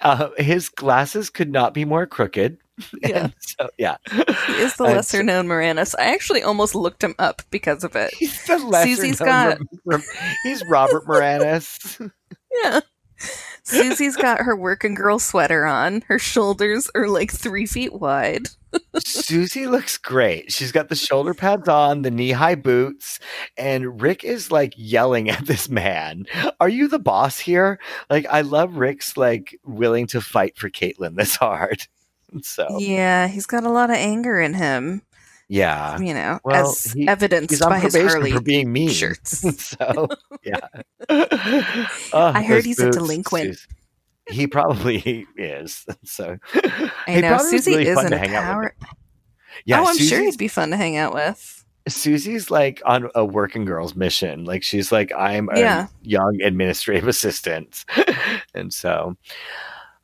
[0.00, 2.58] uh, his glasses could not be more crooked.
[3.02, 3.28] Yeah.
[3.38, 5.94] So yeah, He is the lesser known Moranis.
[5.98, 8.12] I actually almost looked him up because of it.
[8.12, 10.02] He's the lesser Susie's known got- Rom-
[10.42, 12.10] he's Robert Moranis.
[12.62, 12.80] Yeah.
[13.66, 16.02] Susie's got her working girl sweater on.
[16.06, 18.48] Her shoulders are like three feet wide.
[18.98, 20.52] Susie looks great.
[20.52, 23.18] She's got the shoulder pads on, the knee high boots,
[23.56, 26.26] and Rick is like yelling at this man.
[26.60, 27.80] Are you the boss here?
[28.08, 31.82] Like, I love Rick's like willing to fight for Caitlin this hard.
[32.42, 35.02] So, Yeah, he's got a lot of anger in him.
[35.48, 35.98] Yeah.
[35.98, 38.88] You know, Well, as he- evidenced by his probation Harley for being mean.
[38.90, 39.38] shirts.
[39.78, 40.08] so,
[40.44, 40.60] yeah.
[42.12, 43.56] Oh, I heard those he's a delinquent.
[43.56, 43.68] Susie.
[44.28, 45.86] He probably is.
[46.04, 48.62] So, I He'd know probably Susie really fun isn't to a hang out with power.
[48.64, 48.96] him.
[49.64, 51.64] Yeah, oh, I'm sure he'd be fun to hang out with.
[51.88, 54.44] Susie's like on a working girl's mission.
[54.44, 55.86] Like she's like, I'm a Yeah.
[56.02, 57.84] young administrative assistant.
[58.54, 59.16] and so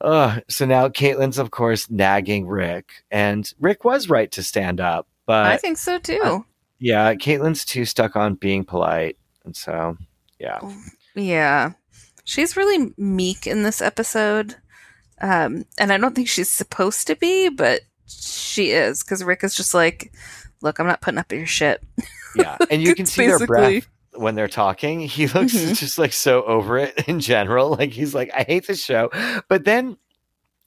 [0.00, 5.07] Uh, so now Caitlin's, of course, nagging Rick, and Rick was right to stand up,
[5.27, 6.45] but I think so too.
[6.79, 9.97] yeah, Caitlin's too stuck on being polite, and so
[10.39, 10.59] yeah,
[11.15, 11.73] Yeah.
[12.25, 14.55] She's really meek in this episode.
[15.21, 19.55] Um, and I don't think she's supposed to be, but she is because Rick is
[19.55, 20.13] just like,
[20.63, 21.83] look, I'm not putting up with your shit.
[22.37, 25.01] yeah, and you can see their breath when they're talking.
[25.01, 25.77] He looks Mhm.
[25.77, 27.71] just like so over it in general.
[27.77, 29.11] Like he's like, I hate this show,
[29.49, 29.97] but then.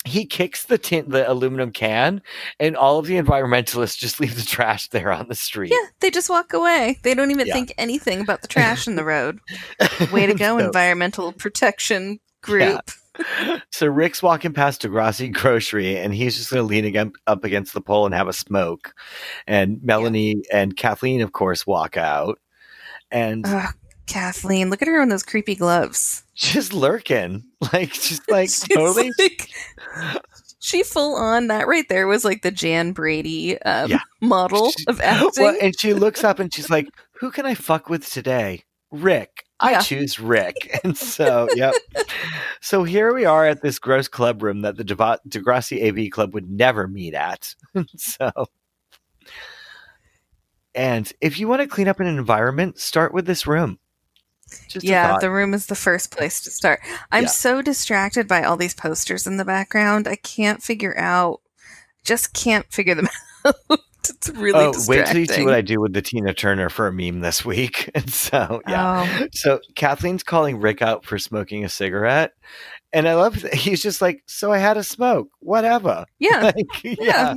[0.05, 2.21] He kicks the tin, the aluminum can,
[2.59, 5.71] and all of the environmentalists just leave the trash there on the street.
[5.71, 6.99] Yeah, they just walk away.
[7.03, 7.53] They don't even Yeah.
[7.53, 9.39] think anything about the trash in the road.
[10.11, 12.81] Way to go, So- environmental protection group.
[13.71, 17.73] So Rick's walking past Degrassi Grocery, and he's just going to lean again, up against
[17.73, 18.93] the pole and have a smoke.
[19.47, 22.39] And Melanie and Kathleen, of course, walk out,
[23.09, 23.73] and Ugh,
[24.05, 26.24] Kathleen, look at her in those creepy gloves.
[26.35, 27.43] Just lurking,
[27.73, 29.11] like just like totally.
[29.19, 29.49] like-
[30.59, 33.99] she full on that right there was like the Jan Brady um, Yeah.
[34.21, 35.43] model She- of acting.
[35.43, 36.87] Well, and she looks up and she's like,
[37.19, 38.63] "Who can I fuck with today?
[38.91, 39.43] Rick.
[39.59, 39.81] I Yeah.
[39.81, 41.73] choose Rick." And so, yep.
[42.61, 46.33] So here we are at this gross club room that the Deva- Degrassi AV Club
[46.33, 47.53] would never meet at.
[47.95, 48.31] so,
[50.73, 53.77] and if you want to clean up an environment, start with this room.
[54.67, 56.79] Just yeah, the room is the first place to start.
[57.11, 57.29] I'm Yeah.
[57.29, 60.07] so distracted by all these posters in the background.
[60.07, 61.41] I can't figure out,
[62.03, 63.09] just can't figure them
[63.45, 63.55] out.
[64.07, 66.87] it's really oh, wait till you see what I do with the Tina Turner for
[66.87, 67.89] a meme this week.
[67.95, 69.07] And so, yeah.
[69.21, 72.33] Oh, So Kathleen's calling Rick out for smoking a cigarette.
[72.93, 76.05] And I love that he's just like, so I had a smoke, whatever.
[76.19, 76.95] yeah, Like, yeah.
[76.99, 77.33] yeah,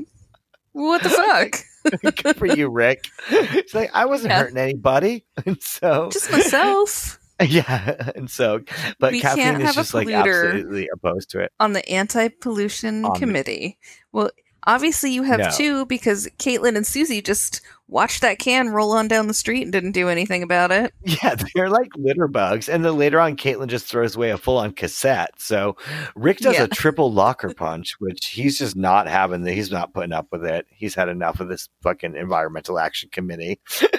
[0.73, 1.57] What the fuck?
[2.23, 3.07] good for you, Rick.
[3.31, 4.41] It's like I wasn't Yeah.
[4.41, 8.61] hurting anybody, and so Just myself yeah, and so,
[8.99, 11.53] but We can't is just like absolutely opposed to it.
[11.61, 13.79] on the anti-pollution On the- committee.
[14.11, 14.31] Well,
[14.64, 15.51] obviously you have No.
[15.51, 19.73] two because Caitlin and Susie just watched that can roll on down the street and
[19.73, 20.92] didn't do anything about it.
[21.23, 24.73] Yeah, they're like litter bugs, and then later on, Caitlin just throws away a full-on
[24.73, 25.31] cassette.
[25.40, 25.77] So
[26.14, 26.64] Rick does Yeah.
[26.64, 29.42] a triple locker punch, which he's just not having.
[29.42, 30.66] The, he's not putting up with it.
[30.68, 33.61] He's had enough of this fucking environmental action committee.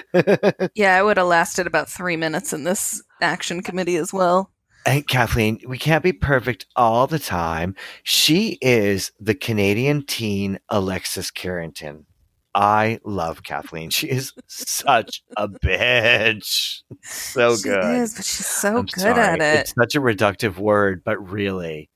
[0.74, 4.50] Yeah, I would have lasted about three minutes in this action committee as well.
[4.86, 7.74] And Kathleen, we can't be perfect all the time.
[8.02, 12.06] She is the Canadian teen Alexis Carrington.
[12.54, 13.90] I love Kathleen.
[13.90, 16.82] She is such a bitch.
[17.02, 17.84] So she good.
[18.02, 19.20] is, but she's so I'm good sorry.
[19.20, 19.60] at it.
[19.60, 21.90] It's such a reductive word, but really,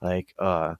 [0.00, 0.74] like, uh.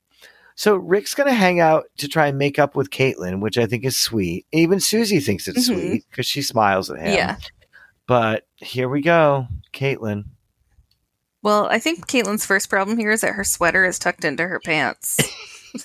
[0.54, 3.84] So Rick's gonna hang out to try and make up with Caitlin, which I think
[3.84, 4.46] is sweet.
[4.52, 5.74] Even Susie thinks it's Mhm.
[5.74, 7.14] sweet because she smiles at him.
[7.14, 7.36] Yeah.
[8.06, 10.24] But here we go, Caitlin.
[11.42, 14.60] Well, I think Caitlin's first problem here is that her sweater is tucked into her
[14.60, 15.18] pants.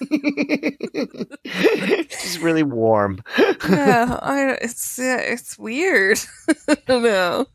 [1.47, 3.21] She's really warm.
[3.37, 6.19] yeah, I, it's yeah, it's weird.
[6.67, 7.45] I don't know.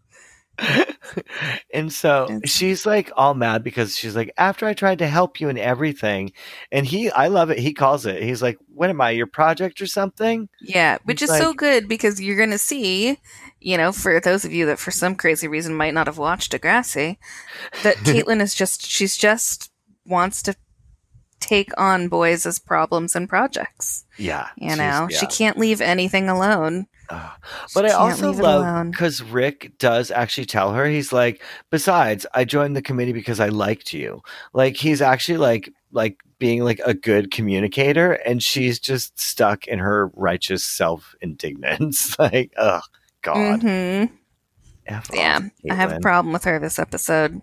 [1.74, 5.48] and so she's like all mad because she's like, after I tried to help you
[5.48, 6.32] and everything,
[6.70, 7.58] and he, I love it.
[7.58, 8.22] He calls it.
[8.22, 11.88] He's like, "What am I, your project or something?" Yeah, which is It's so good
[11.88, 13.18] because you're going to see,
[13.64, 16.52] you know, for those of you that for some crazy reason might not have watched
[16.52, 17.16] Degrassi,
[17.82, 19.70] that Caitlin is just, she's just
[20.04, 20.54] wants to
[21.42, 24.04] take on boys as problems and projects.
[24.16, 26.86] Yeah, You know, she can't leave anything alone.
[27.10, 27.30] Ugh.
[27.68, 32.44] She But I also love because Rick does actually tell her he's like, besides, I
[32.44, 34.22] joined the committee because I liked you.
[34.54, 39.78] Like he's actually like like being like a good communicator, and she's just stuck in
[39.78, 42.18] her righteous self indignance.
[42.18, 42.80] like, oh
[43.22, 44.04] God, hmm
[44.88, 47.40] off, Yeah, I have a problem with her this episode,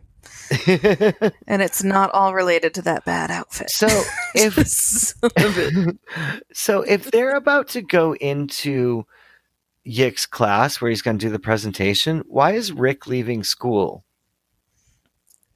[0.68, 3.70] and it's not all related to that bad outfit.
[3.70, 3.88] so
[4.36, 5.98] if Some of it.
[6.54, 9.06] so if they're about to go into
[9.88, 14.04] Yick's class where he's going to do the presentation, why is Rick leaving school?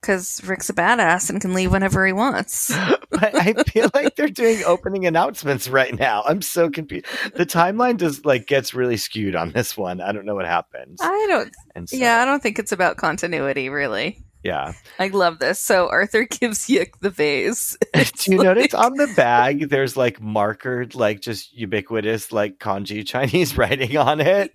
[0.03, 2.67] Because Rick's a badass and can leave whenever he wants.
[3.09, 6.23] but I feel like they're doing opening announcements right now.
[6.27, 7.05] I'm so confused.
[7.35, 10.01] The timeline does like gets really skewed on this one.
[10.01, 10.99] I don't know what happens.
[11.01, 11.89] I don't.
[11.89, 14.23] So, Yeah, I don't think it's about continuity, really.
[14.43, 14.73] yeah.
[14.99, 15.59] I love this.
[15.59, 17.77] So Arthur gives Yick the vase.
[17.93, 23.57] Do you notice on the bag there's like markered, like just ubiquitous, like kanji Chinese
[23.57, 24.53] writing on it?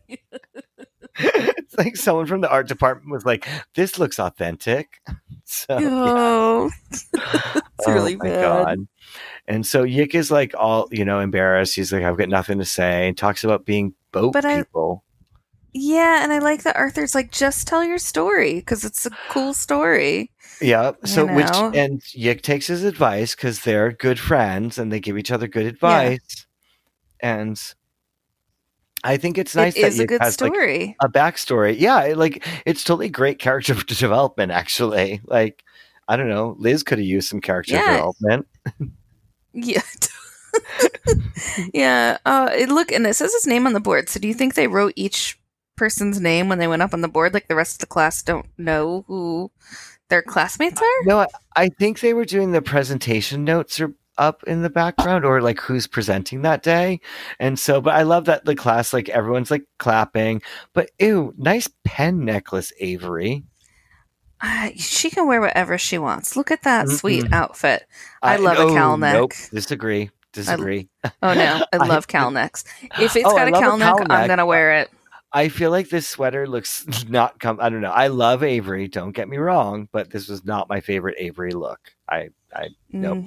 [1.19, 5.01] It's like someone from the art department was like, "This looks authentic."
[5.51, 5.89] So yeah.
[5.91, 8.43] Oh, it's really oh bad.
[8.43, 8.79] god.
[9.47, 11.75] And so Yick is like all, you know, embarrassed.
[11.75, 15.05] He's like, I've got nothing to say, and talks about being boat But I- people.
[15.73, 19.55] Yeah, and I like that Arthur's like, just tell your story because it's a cool
[19.55, 20.31] story.
[20.61, 20.93] Yeah.
[21.05, 25.17] So You which and Yick takes his advice because they're good friends and they give
[25.17, 26.47] each other good advice.
[27.21, 27.59] And
[29.05, 30.97] I think it's nice it that is a good has like story.
[31.01, 31.79] a backstory.
[31.79, 34.53] Yeah, like it's totally great character development.
[34.53, 35.63] Actually, like
[36.09, 37.93] I don't know, Liz could have used some character Yeah.
[37.93, 38.47] development.
[39.53, 39.83] yeah.
[41.75, 42.19] yeah.
[42.25, 44.09] Uh, look, and it says his name on the board.
[44.09, 45.39] So do you think they wrote each
[45.77, 47.35] person's name when they went up on the board?
[47.35, 49.51] Like the rest of the class don't know who
[50.09, 51.05] their classmates are?
[51.05, 55.25] No, I, I think they were doing the presentation notes are up in the background
[55.25, 57.01] or like who's presenting that day.
[57.39, 60.43] And so, but I love that the class, like everyone's like clapping,
[60.75, 63.45] but ew, nice pen necklace, Avery.
[64.41, 66.37] Uh, she can wear whatever she wants.
[66.37, 67.33] Look at that sweet Mm-mm.
[67.33, 67.87] outfit.
[68.23, 69.15] I love a oh, cowl neck.
[69.15, 70.11] Nope, disagree.
[70.33, 70.89] Disagree.
[71.23, 72.65] Oh no, I I- love cowl necks.
[73.01, 74.91] If it's Oh, got I a cowl neck, cowl I'm gonna wear it.
[75.33, 77.59] I feel like this sweater looks not come.
[77.61, 77.91] I don't know.
[77.91, 78.89] I love Avery.
[78.89, 81.81] Don't get me wrong, but this was not my favorite Avery look.
[82.09, 83.27] I, I, Nope.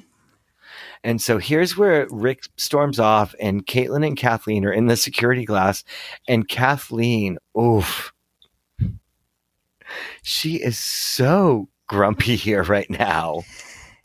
[1.04, 5.46] And so here's where Rick storms off, and Caitlin and Kathleen are in the security
[5.46, 5.84] glass,
[6.28, 8.14] and Kathleen, oof,
[10.22, 13.44] she is so grumpy here right now.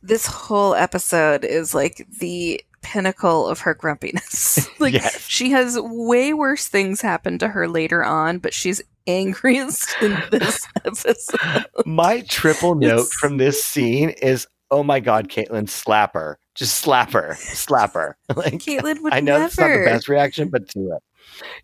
[0.03, 4.69] This whole episode is like the pinnacle of her grumpiness.
[4.81, 5.21] like Yes.
[5.29, 10.67] she has way worse things happen to her later on, but she's angriest in this
[10.85, 11.27] episode.
[11.85, 16.79] My triple note It's- from this scene is, oh my god, Caitlin, slap her, just
[16.79, 18.17] slap her, slap her.
[18.37, 19.45] like Caitlin would I know never.
[19.45, 21.03] that's not the best reaction, but do it.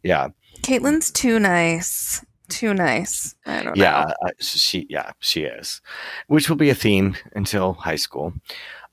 [0.03, 0.29] Yeah,
[0.62, 2.25] Caitlin's too nice.
[2.49, 3.35] Too nice.
[3.47, 4.29] I don't yeah, know.
[4.29, 5.81] uh, she, yeah, she is,
[6.27, 8.35] which will be a theme until high school.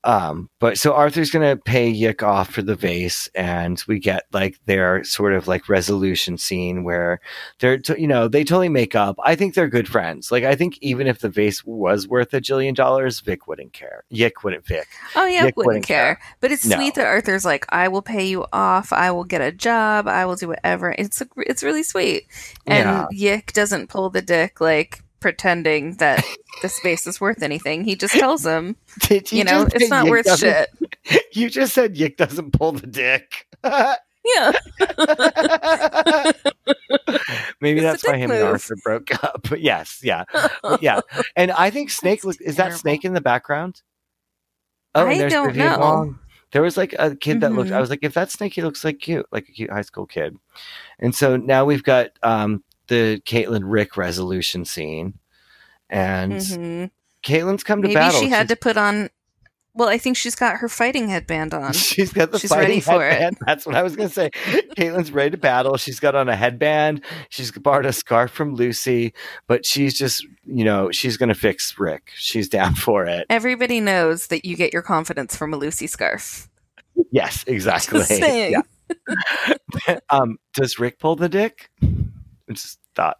[0.02, 4.58] Um, but so Arthur's gonna pay Yick off for the vase, and we get like
[4.64, 7.20] their sort of like resolution scene where
[7.58, 9.16] they're, t- you know, they totally make up.
[9.22, 10.32] I think they're good friends.
[10.32, 14.04] Like I think even if the vase was worth a jillion dollars, Vic wouldn't care.
[14.08, 14.66] Yick wouldn't.
[14.66, 14.88] Vic.
[15.16, 16.18] Oh yeah, wouldn't wouldn't care.
[16.40, 16.76] But it's No.
[16.76, 18.92] sweet that Arthur's like, I will pay you off.
[18.94, 20.08] I will get a job.
[20.08, 20.94] I will do whatever.
[20.98, 22.26] It's a, it's really sweet.
[22.66, 23.06] And Yeah.
[23.10, 26.24] Yick doesn't pull the dick like pretending that
[26.62, 27.84] the space is worth anything.
[27.84, 30.68] He just tells him, Did you know, it's not Yick worth shit.
[31.32, 33.46] You just said Yick doesn't pull the dick.
[34.22, 34.52] Yeah.
[37.60, 38.42] Maybe It's that's why dick him and.
[38.42, 39.46] Arthur broke up.
[39.48, 40.24] But yes, yeah,
[40.62, 41.00] But yeah.
[41.36, 42.74] And I think Snake look is that.
[42.74, 43.80] Snake in the background?
[44.94, 45.78] Oh, I don't Vivian know.
[45.78, 46.18] Wong.
[46.52, 47.70] There was like a kid that looked.
[47.70, 47.76] Mhm.
[47.76, 50.04] I was like, if that's Snake, he looks like cute, like a cute high school
[50.06, 50.36] kid.
[50.98, 55.14] And so now we've got um, the Caitlin Rick resolution scene,
[55.88, 56.90] and Mhm.
[57.24, 58.20] Caitlin's come to Maybe battle.
[58.20, 59.08] she had She's- to put on.
[59.72, 61.72] Well, I think she's got her fighting headband on.
[61.74, 63.12] She's got the She's fighting ready for it.
[63.12, 63.36] headband.
[63.46, 64.30] That's what I was going to say.
[64.76, 65.76] Caitlin's ready to battle.
[65.76, 67.02] She's got on a headband.
[67.28, 69.14] She's borrowed a scarf from Lucy,
[69.46, 72.10] but she's just, you know, she's going to fix Rick.
[72.16, 73.26] She's down for it.
[73.30, 76.48] Everybody knows that you get your confidence from a Lucy scarf.
[77.12, 78.02] Yes, exactly.
[78.10, 78.62] Yeah.
[80.10, 81.70] um, does Rick pull the dick?
[82.52, 83.16] Just thought.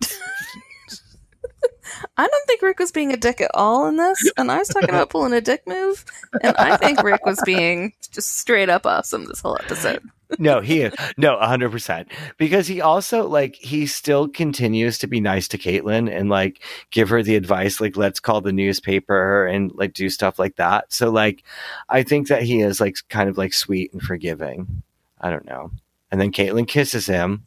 [2.17, 4.69] I don't think Rick was being a dick at all in this, and I was
[4.69, 6.05] talking about pulling a dick move,
[6.43, 10.03] and I think Rick was being just straight up awesome this whole episode.
[10.39, 10.95] No, he is.
[11.17, 12.07] No, 100%.
[12.37, 17.09] Because he also, like, he still continues to be nice to Caitlin and, like, give
[17.09, 20.93] her the advice, like, let's call the newspaper and, like, do stuff like that.
[20.93, 21.43] So, like,
[21.89, 24.83] I think that he is, like, kind of, like, sweet and forgiving.
[25.21, 25.73] I don't know.
[26.13, 27.45] And then Caitlin kisses him.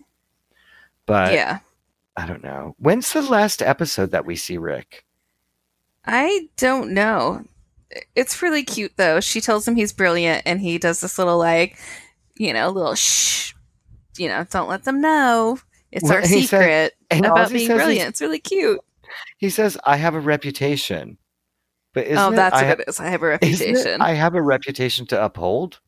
[1.05, 1.59] But yeah,
[2.15, 2.75] I don't know.
[2.77, 5.05] When's the last episode that we see Rick?
[6.05, 7.43] I don't know.
[8.15, 9.19] It's really cute though.
[9.19, 11.77] She tells him he's brilliant, and he does this little like,
[12.35, 13.53] you know, little shh.
[14.17, 15.59] You know, don't let them know.
[15.91, 18.09] It's Well, our secret and about being brilliant.
[18.09, 18.79] It's really cute.
[19.37, 21.17] He says, I have a reputation.
[21.93, 22.99] But isn't oh, it, that's I what it is.
[22.99, 24.01] I have a reputation.
[24.01, 25.79] I have a reputation to uphold?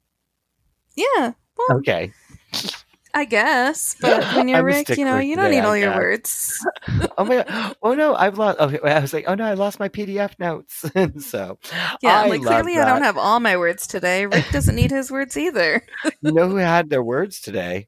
[0.95, 2.11] yeah, well, Okay.
[3.15, 3.95] I guess.
[4.01, 5.97] But when you're I'm Rick, you know, you don't today, need I all your guess.
[5.97, 6.67] words.
[7.17, 7.75] oh my god!
[7.81, 8.59] Oh no, I've lost.
[8.59, 10.83] Okay, I was like, oh no, I lost my PDF notes.
[10.93, 11.57] and so,
[12.01, 14.25] Yeah, I like clearly I don't have all my words today.
[14.25, 15.81] Rick doesn't need his words either.
[16.21, 17.87] You know who had their words today?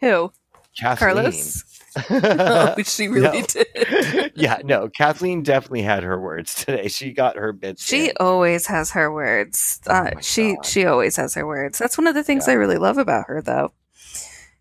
[0.00, 0.32] Who?
[0.78, 1.14] Kathleen.
[1.14, 1.64] Carlos?
[2.10, 3.46] oh, she really No.
[3.46, 4.32] did.
[4.34, 6.88] yeah, no, Kathleen definitely had her words today.
[6.88, 7.82] She got her bits.
[7.86, 8.12] She in.
[8.20, 9.80] always has her words.
[9.88, 10.66] Oh Uh, my she God.
[10.66, 11.78] she always has her words.
[11.78, 12.52] That's one of the things Yeah.
[12.52, 13.72] I really love about her, though.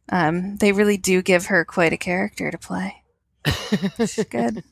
[0.10, 3.04] Um, they really do give her quite a character to play.
[3.98, 4.64] She's good.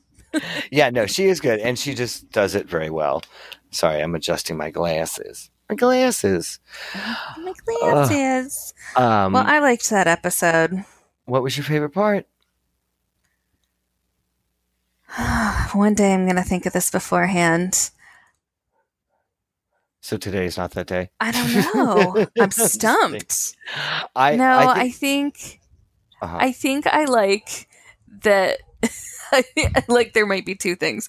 [0.70, 3.22] yeah, no, she is good, and she just does it very well.
[3.70, 5.50] Sorry, I'm adjusting my glasses.
[5.68, 6.60] My glasses.
[7.38, 8.74] My glasses.
[8.96, 10.84] Um, well, I liked that episode.
[11.24, 12.26] what was your favorite part?
[15.72, 17.90] One day I'm going to think of this beforehand.
[20.04, 21.08] So today's not that day.
[21.18, 22.26] I don't know.
[22.38, 23.56] I'm stumped.
[24.14, 25.60] I no, I I think, think
[26.20, 26.36] uh-huh.
[26.38, 27.66] I think I like
[28.22, 28.58] that.
[29.88, 31.08] Like there might be two things.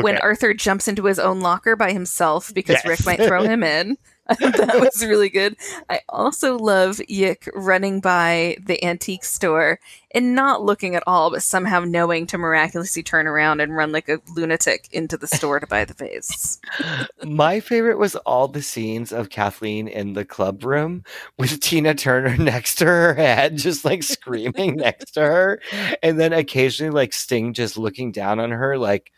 [0.00, 2.86] When Arthur jumps into his own locker by himself because Yes.
[2.86, 3.98] Rick might throw him in.
[4.38, 5.56] that was really good.
[5.90, 9.80] I also love Yick running by the antique store
[10.14, 14.08] and not looking at all, but somehow knowing to miraculously turn around and run like
[14.08, 16.60] a lunatic into the store to buy the vase.
[17.24, 21.02] My favorite was all the scenes of Kathleen in the club room
[21.36, 25.60] with Tina Turner next to her head, just like screaming next to her.
[26.02, 29.10] And then occasionally, like Sting just looking down on her, like,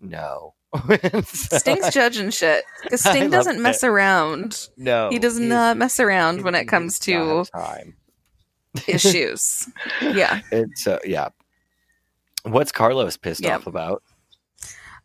[0.00, 0.54] no.
[1.24, 4.68] So Sting's I- judging shit because I Sting doesn't mess around.
[4.76, 5.10] no.
[5.10, 7.96] He does not mess around when it comes to time.
[8.86, 9.68] issues.
[10.02, 11.28] Yeah, It's, uh, yeah.
[12.44, 13.60] What's Carlos pissed Yep.
[13.60, 14.02] off about?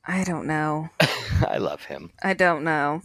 [0.06, 0.90] I don't know.
[1.48, 2.12] I love him.
[2.24, 3.02] I don't know.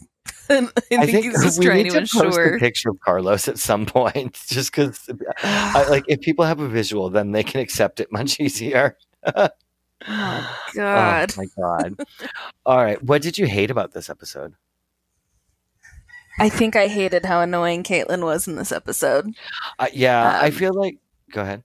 [0.48, 0.66] I
[1.06, 2.56] think, he's just we trying need to to post ensure.
[2.56, 5.08] a picture of Carlos at some point, just because,
[5.42, 8.96] like, if people have a visual, then they can accept it much easier.
[10.06, 11.32] Oh God.
[11.36, 12.00] Oh my god!
[12.66, 14.54] All right, what did you hate about this episode?
[16.38, 19.32] I think I hated how annoying Caitlin was in this episode.
[19.78, 20.98] Uh, yeah, I Um, feel like.
[21.32, 21.64] Go ahead.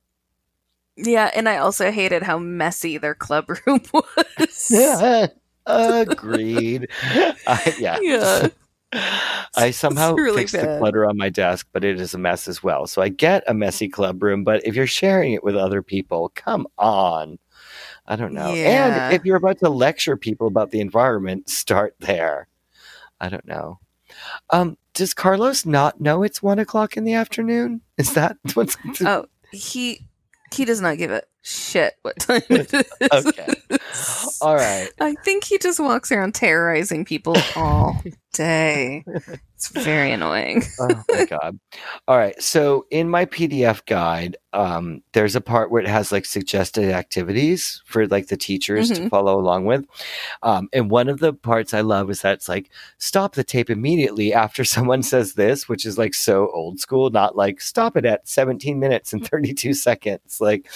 [0.96, 4.68] Yeah, and I also hated how messy their club room was.
[4.72, 5.28] Yeah,
[5.66, 6.88] Agreed.
[7.48, 8.00] I, yeah.
[8.02, 8.48] Yeah.
[9.56, 10.80] I somehow really fixed the bad.
[10.80, 12.88] clutter on my desk, but it is a mess as well.
[12.88, 16.32] So I get a messy club room, but if you're sharing it with other people,
[16.36, 17.40] come on.
[18.06, 18.54] I don't know.
[18.54, 19.08] Yeah.
[19.08, 22.48] And if you're about to lecture people about the environment, start there.
[23.20, 23.80] I don't know.
[24.50, 27.82] Um, does Carlos not know it's one o'clock in the afternoon?
[27.98, 30.06] Is that what's Oh, he
[30.54, 32.86] he does not give a shit what time it is.
[33.26, 33.48] okay?
[34.42, 34.90] All right.
[35.00, 38.02] I think he just walks around terrorizing people all
[38.34, 39.04] day.
[39.56, 40.64] It's very annoying.
[40.80, 41.60] oh my god
[42.08, 46.26] all right so in my pdf guide um there's a part where it has like
[46.26, 49.10] suggested activities for like the teachers to Mhm.
[49.10, 49.86] follow along with
[50.42, 53.70] um and one of the parts i love is that it's like stop the tape
[53.70, 58.06] immediately after someone says this which is like so old school not like stop it
[58.06, 60.70] at 17 minutes and 32 seconds like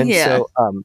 [0.00, 0.24] and Yeah.
[0.24, 0.84] so um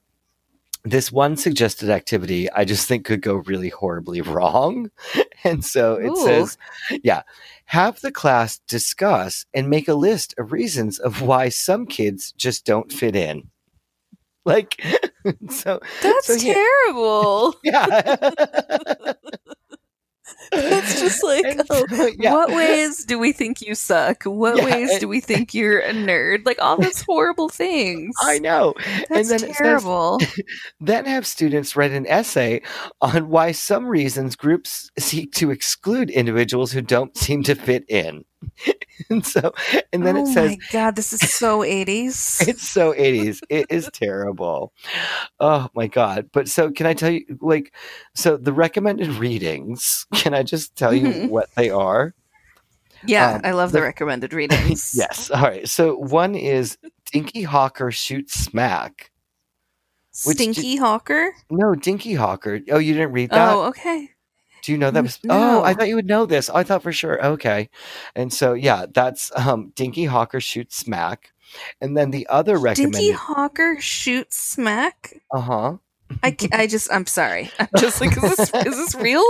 [0.84, 4.92] this one suggested activity I just think could go really horribly wrong.
[5.44, 6.24] And so it Ooh.
[6.26, 6.58] says,
[7.04, 7.24] yeah,
[7.66, 12.66] have the class discuss and make a list of reasons of why some kids just
[12.66, 13.50] don't fit in.
[14.46, 14.80] Like,
[15.50, 16.54] so That's so, yeah.
[16.54, 17.56] terrible.
[17.64, 19.14] yeah.
[20.52, 21.86] It's just like, And oh,
[22.18, 22.34] yeah.
[22.34, 24.24] what ways do we think you suck?
[24.24, 26.46] What Yeah, ways and- do we think you're a nerd?
[26.46, 28.14] Like all those horrible things.
[28.22, 28.74] I know.
[29.10, 30.20] That's then it says- terrible.
[30.80, 32.62] Then have students write an essay
[33.02, 38.24] on why some reasons groups seek to exclude individuals who don't seem to fit in.
[39.10, 39.54] and so,
[39.94, 42.48] and then oh it says, my god, this is so 80s.
[42.48, 43.42] it's so 80s.
[43.50, 44.72] It is terrible.
[45.40, 46.30] Oh my God.
[46.32, 47.74] But so, can I tell you, like,
[48.14, 51.30] so the recommended readings, can I just tell you Mhm.
[51.30, 52.14] what they are?
[53.06, 54.96] yeah, um, I love the, the- recommended readings.
[54.98, 55.30] Yes.
[55.30, 55.68] All right.
[55.70, 56.78] So, one is
[57.12, 59.12] Dinky Hocker Shoots Smack.
[60.12, 61.34] Stinky Hocker?
[61.52, 62.62] No, Dinky Hocker.
[62.72, 63.54] Oh, you didn't read that?
[63.54, 64.10] Oh, okay.
[64.66, 65.04] Do you know that?
[65.04, 66.50] Was, Oh, I thought you would know this.
[66.50, 67.24] I thought for sure.
[67.24, 67.70] Okay.
[68.16, 71.32] And so, yeah, that's um, Dinky Hocker Shoots Smack.
[71.80, 73.12] And then the other Dinky.
[73.12, 75.22] Hocker shoots smack?
[75.32, 75.78] Uh huh.
[76.24, 77.52] I, I just, I'm sorry.
[77.60, 79.24] I'm just like, is this, is this real?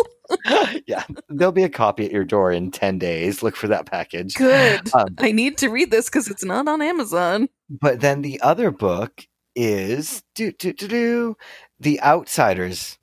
[0.88, 3.44] yeah, there'll be a copy at your door in 10 days.
[3.44, 4.36] Look for that package.
[4.36, 4.94] Good.
[4.94, 7.50] Um, I need to read this because it's not on Amazon.
[7.70, 11.38] But then the other book is do do do do
[11.80, 12.98] The Outsiders.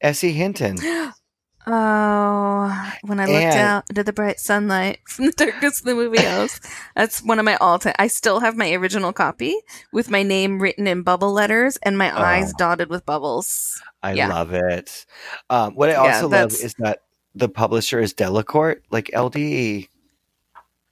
[0.00, 0.32] S.E.
[0.32, 0.78] Hinton.
[1.66, 5.94] Oh, when I looked And- out into the bright sunlight from the darkness of the
[5.94, 6.60] movie house,
[6.94, 7.94] that's one of my all time.
[7.98, 9.56] I still have my original copy
[9.92, 12.56] with my name written in bubble letters and my eyes Oh.
[12.58, 13.80] dotted with bubbles.
[14.02, 14.28] I Yeah.
[14.28, 15.06] love it.
[15.48, 17.00] Um, what I Yeah, also love is that
[17.34, 19.88] the publisher is Delacorte, like LDE.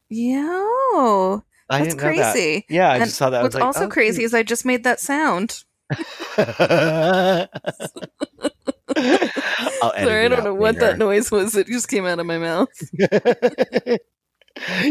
[0.09, 1.99] Yeah, that's know that.
[2.33, 2.67] crazy.
[2.69, 3.43] Yeah, I And just saw that.
[3.43, 5.65] What's was like, also oh, crazy is I just made that sound.
[8.89, 10.87] I'll edit Sorry, I don't know what later.
[10.87, 11.55] that noise was.
[11.57, 12.69] It just came out of my mouth.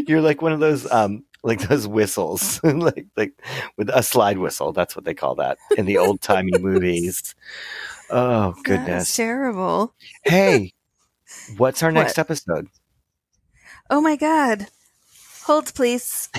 [0.07, 2.59] You're like one of those um like those whistles.
[2.63, 3.33] like like
[3.77, 4.71] with a slide whistle.
[4.73, 7.35] That's what they call that in the old timey movies.
[8.09, 9.15] Oh That's goodness.
[9.15, 9.93] terrible.
[10.23, 10.73] hey,
[11.57, 12.19] what's our next What?
[12.19, 12.67] episode?
[13.89, 14.67] Oh my god.
[15.43, 16.29] Hold, please.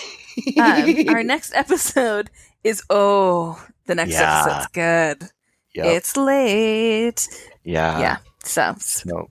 [0.58, 2.30] Um, our next episode
[2.64, 4.42] is oh, the next Yeah.
[4.46, 5.30] episode's good.
[5.74, 5.86] Yep.
[5.86, 7.28] It's late.
[7.64, 7.98] yeah.
[7.98, 8.16] yeah.
[8.44, 8.74] So,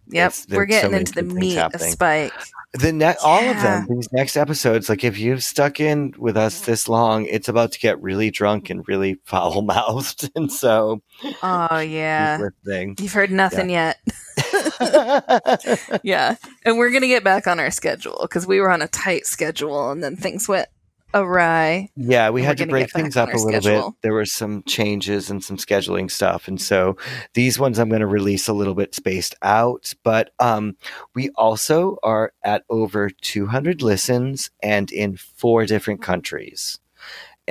[0.08, 1.92] yep, we're there's so getting into the meat of happening.
[1.92, 2.34] Spike.
[2.74, 6.62] The ne- all of them, these next episodes, like if you've stuck in with us
[6.62, 10.30] this long, it's about to get really drunk and really foul mouthed.
[10.36, 11.02] And so,
[11.44, 12.39] Oh yeah.
[12.74, 14.00] You've heard nothing yet.
[16.04, 16.36] yeah.
[16.64, 19.26] And we're going to get back on our schedule because we were on a tight
[19.26, 20.70] schedule and then things went
[21.14, 21.89] awry.
[21.95, 23.91] yeah, we had to break things up a little schedule.
[23.91, 24.01] bit.
[24.01, 26.47] There were some changes and some scheduling stuff.
[26.47, 26.97] And so
[27.34, 29.93] these ones I'm going to release a little bit spaced out.
[30.03, 30.76] But um,
[31.16, 36.81] we also are at over 200 listens and in four different countries.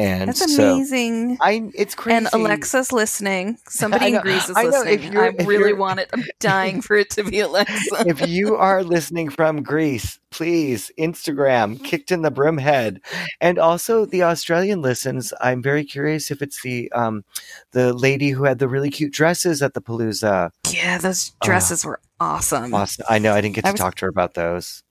[0.00, 1.36] And That's so amazing.
[1.40, 2.16] I, it's crazy.
[2.16, 3.58] And Alexa's listening.
[3.68, 5.16] Somebody know- in Greece is I know, if listening.
[5.18, 6.08] I really want it.
[6.12, 8.04] I'm dying for it to be Alexa.
[8.06, 13.00] if you are listening from Greece, please Instagram kicked in the broomhead,
[13.40, 15.32] and also the Australian listens.
[15.40, 17.24] I'm very curious if it's the um
[17.72, 20.50] the lady who had the really cute dresses at the Palooza.
[20.70, 22.72] yeah, those dresses were awesome.
[22.74, 23.04] Awesome.
[23.08, 24.82] I know I didn't get to was- talk to her about those.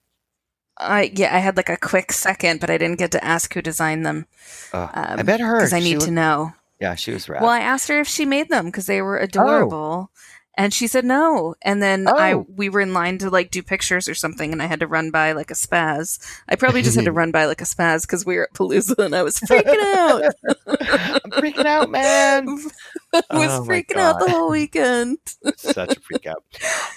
[0.80, 3.62] I yeah, I had like a quick second, but I didn't get to ask who
[3.62, 4.26] designed them
[4.74, 6.54] Uh, I Um, bet her because I need looked- to know.
[6.80, 7.42] Yeah, she was rad.
[7.42, 10.12] Well, I asked her if she made them because they were adorable.
[10.60, 11.56] And she said no.
[11.62, 12.46] And then I Oh.
[12.54, 15.10] we were in line to like do pictures or something, and I had to run
[15.10, 16.20] by like a spaz.
[16.50, 18.98] I probably just had to run by like a spaz because we were at Palooza,
[19.06, 20.22] and I was freaking out.
[20.68, 22.50] I'm freaking out, man.
[22.50, 25.18] I was Oh freaking out the whole weekend.
[25.56, 26.44] Such a freak out.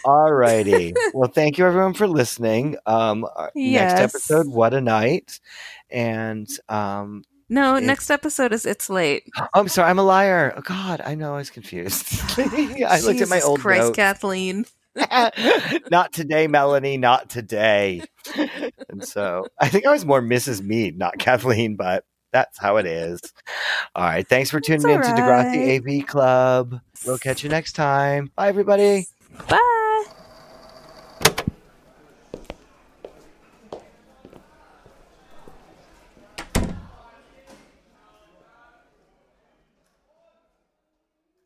[0.05, 0.93] All righty.
[1.15, 2.77] Well, thank you everyone for listening.
[2.85, 4.01] Um, Yes.
[4.01, 5.39] next episode, what a night,
[5.89, 7.23] and um,
[7.53, 9.25] No, It- next episode is it's late.
[9.39, 10.55] Oh, I'm sorry, I'm a liar.
[10.57, 12.07] Oh, God, I know I was confused.
[12.39, 13.97] I looked at my old Christ, notes.
[13.97, 14.65] Kathleen.
[15.91, 16.97] not today, Melanie.
[16.97, 18.03] Not today.
[18.89, 20.63] and so I think I was more Mrs.
[20.63, 23.21] Mead, not Kathleen, but that's how it is.
[23.95, 24.27] All right.
[24.27, 26.01] Thanks for tuning It's in to all Degrassi.
[26.01, 26.81] AV Club.
[27.07, 28.31] We'll catch you next time.
[28.37, 29.07] Bye, everybody.
[29.49, 29.79] Bye.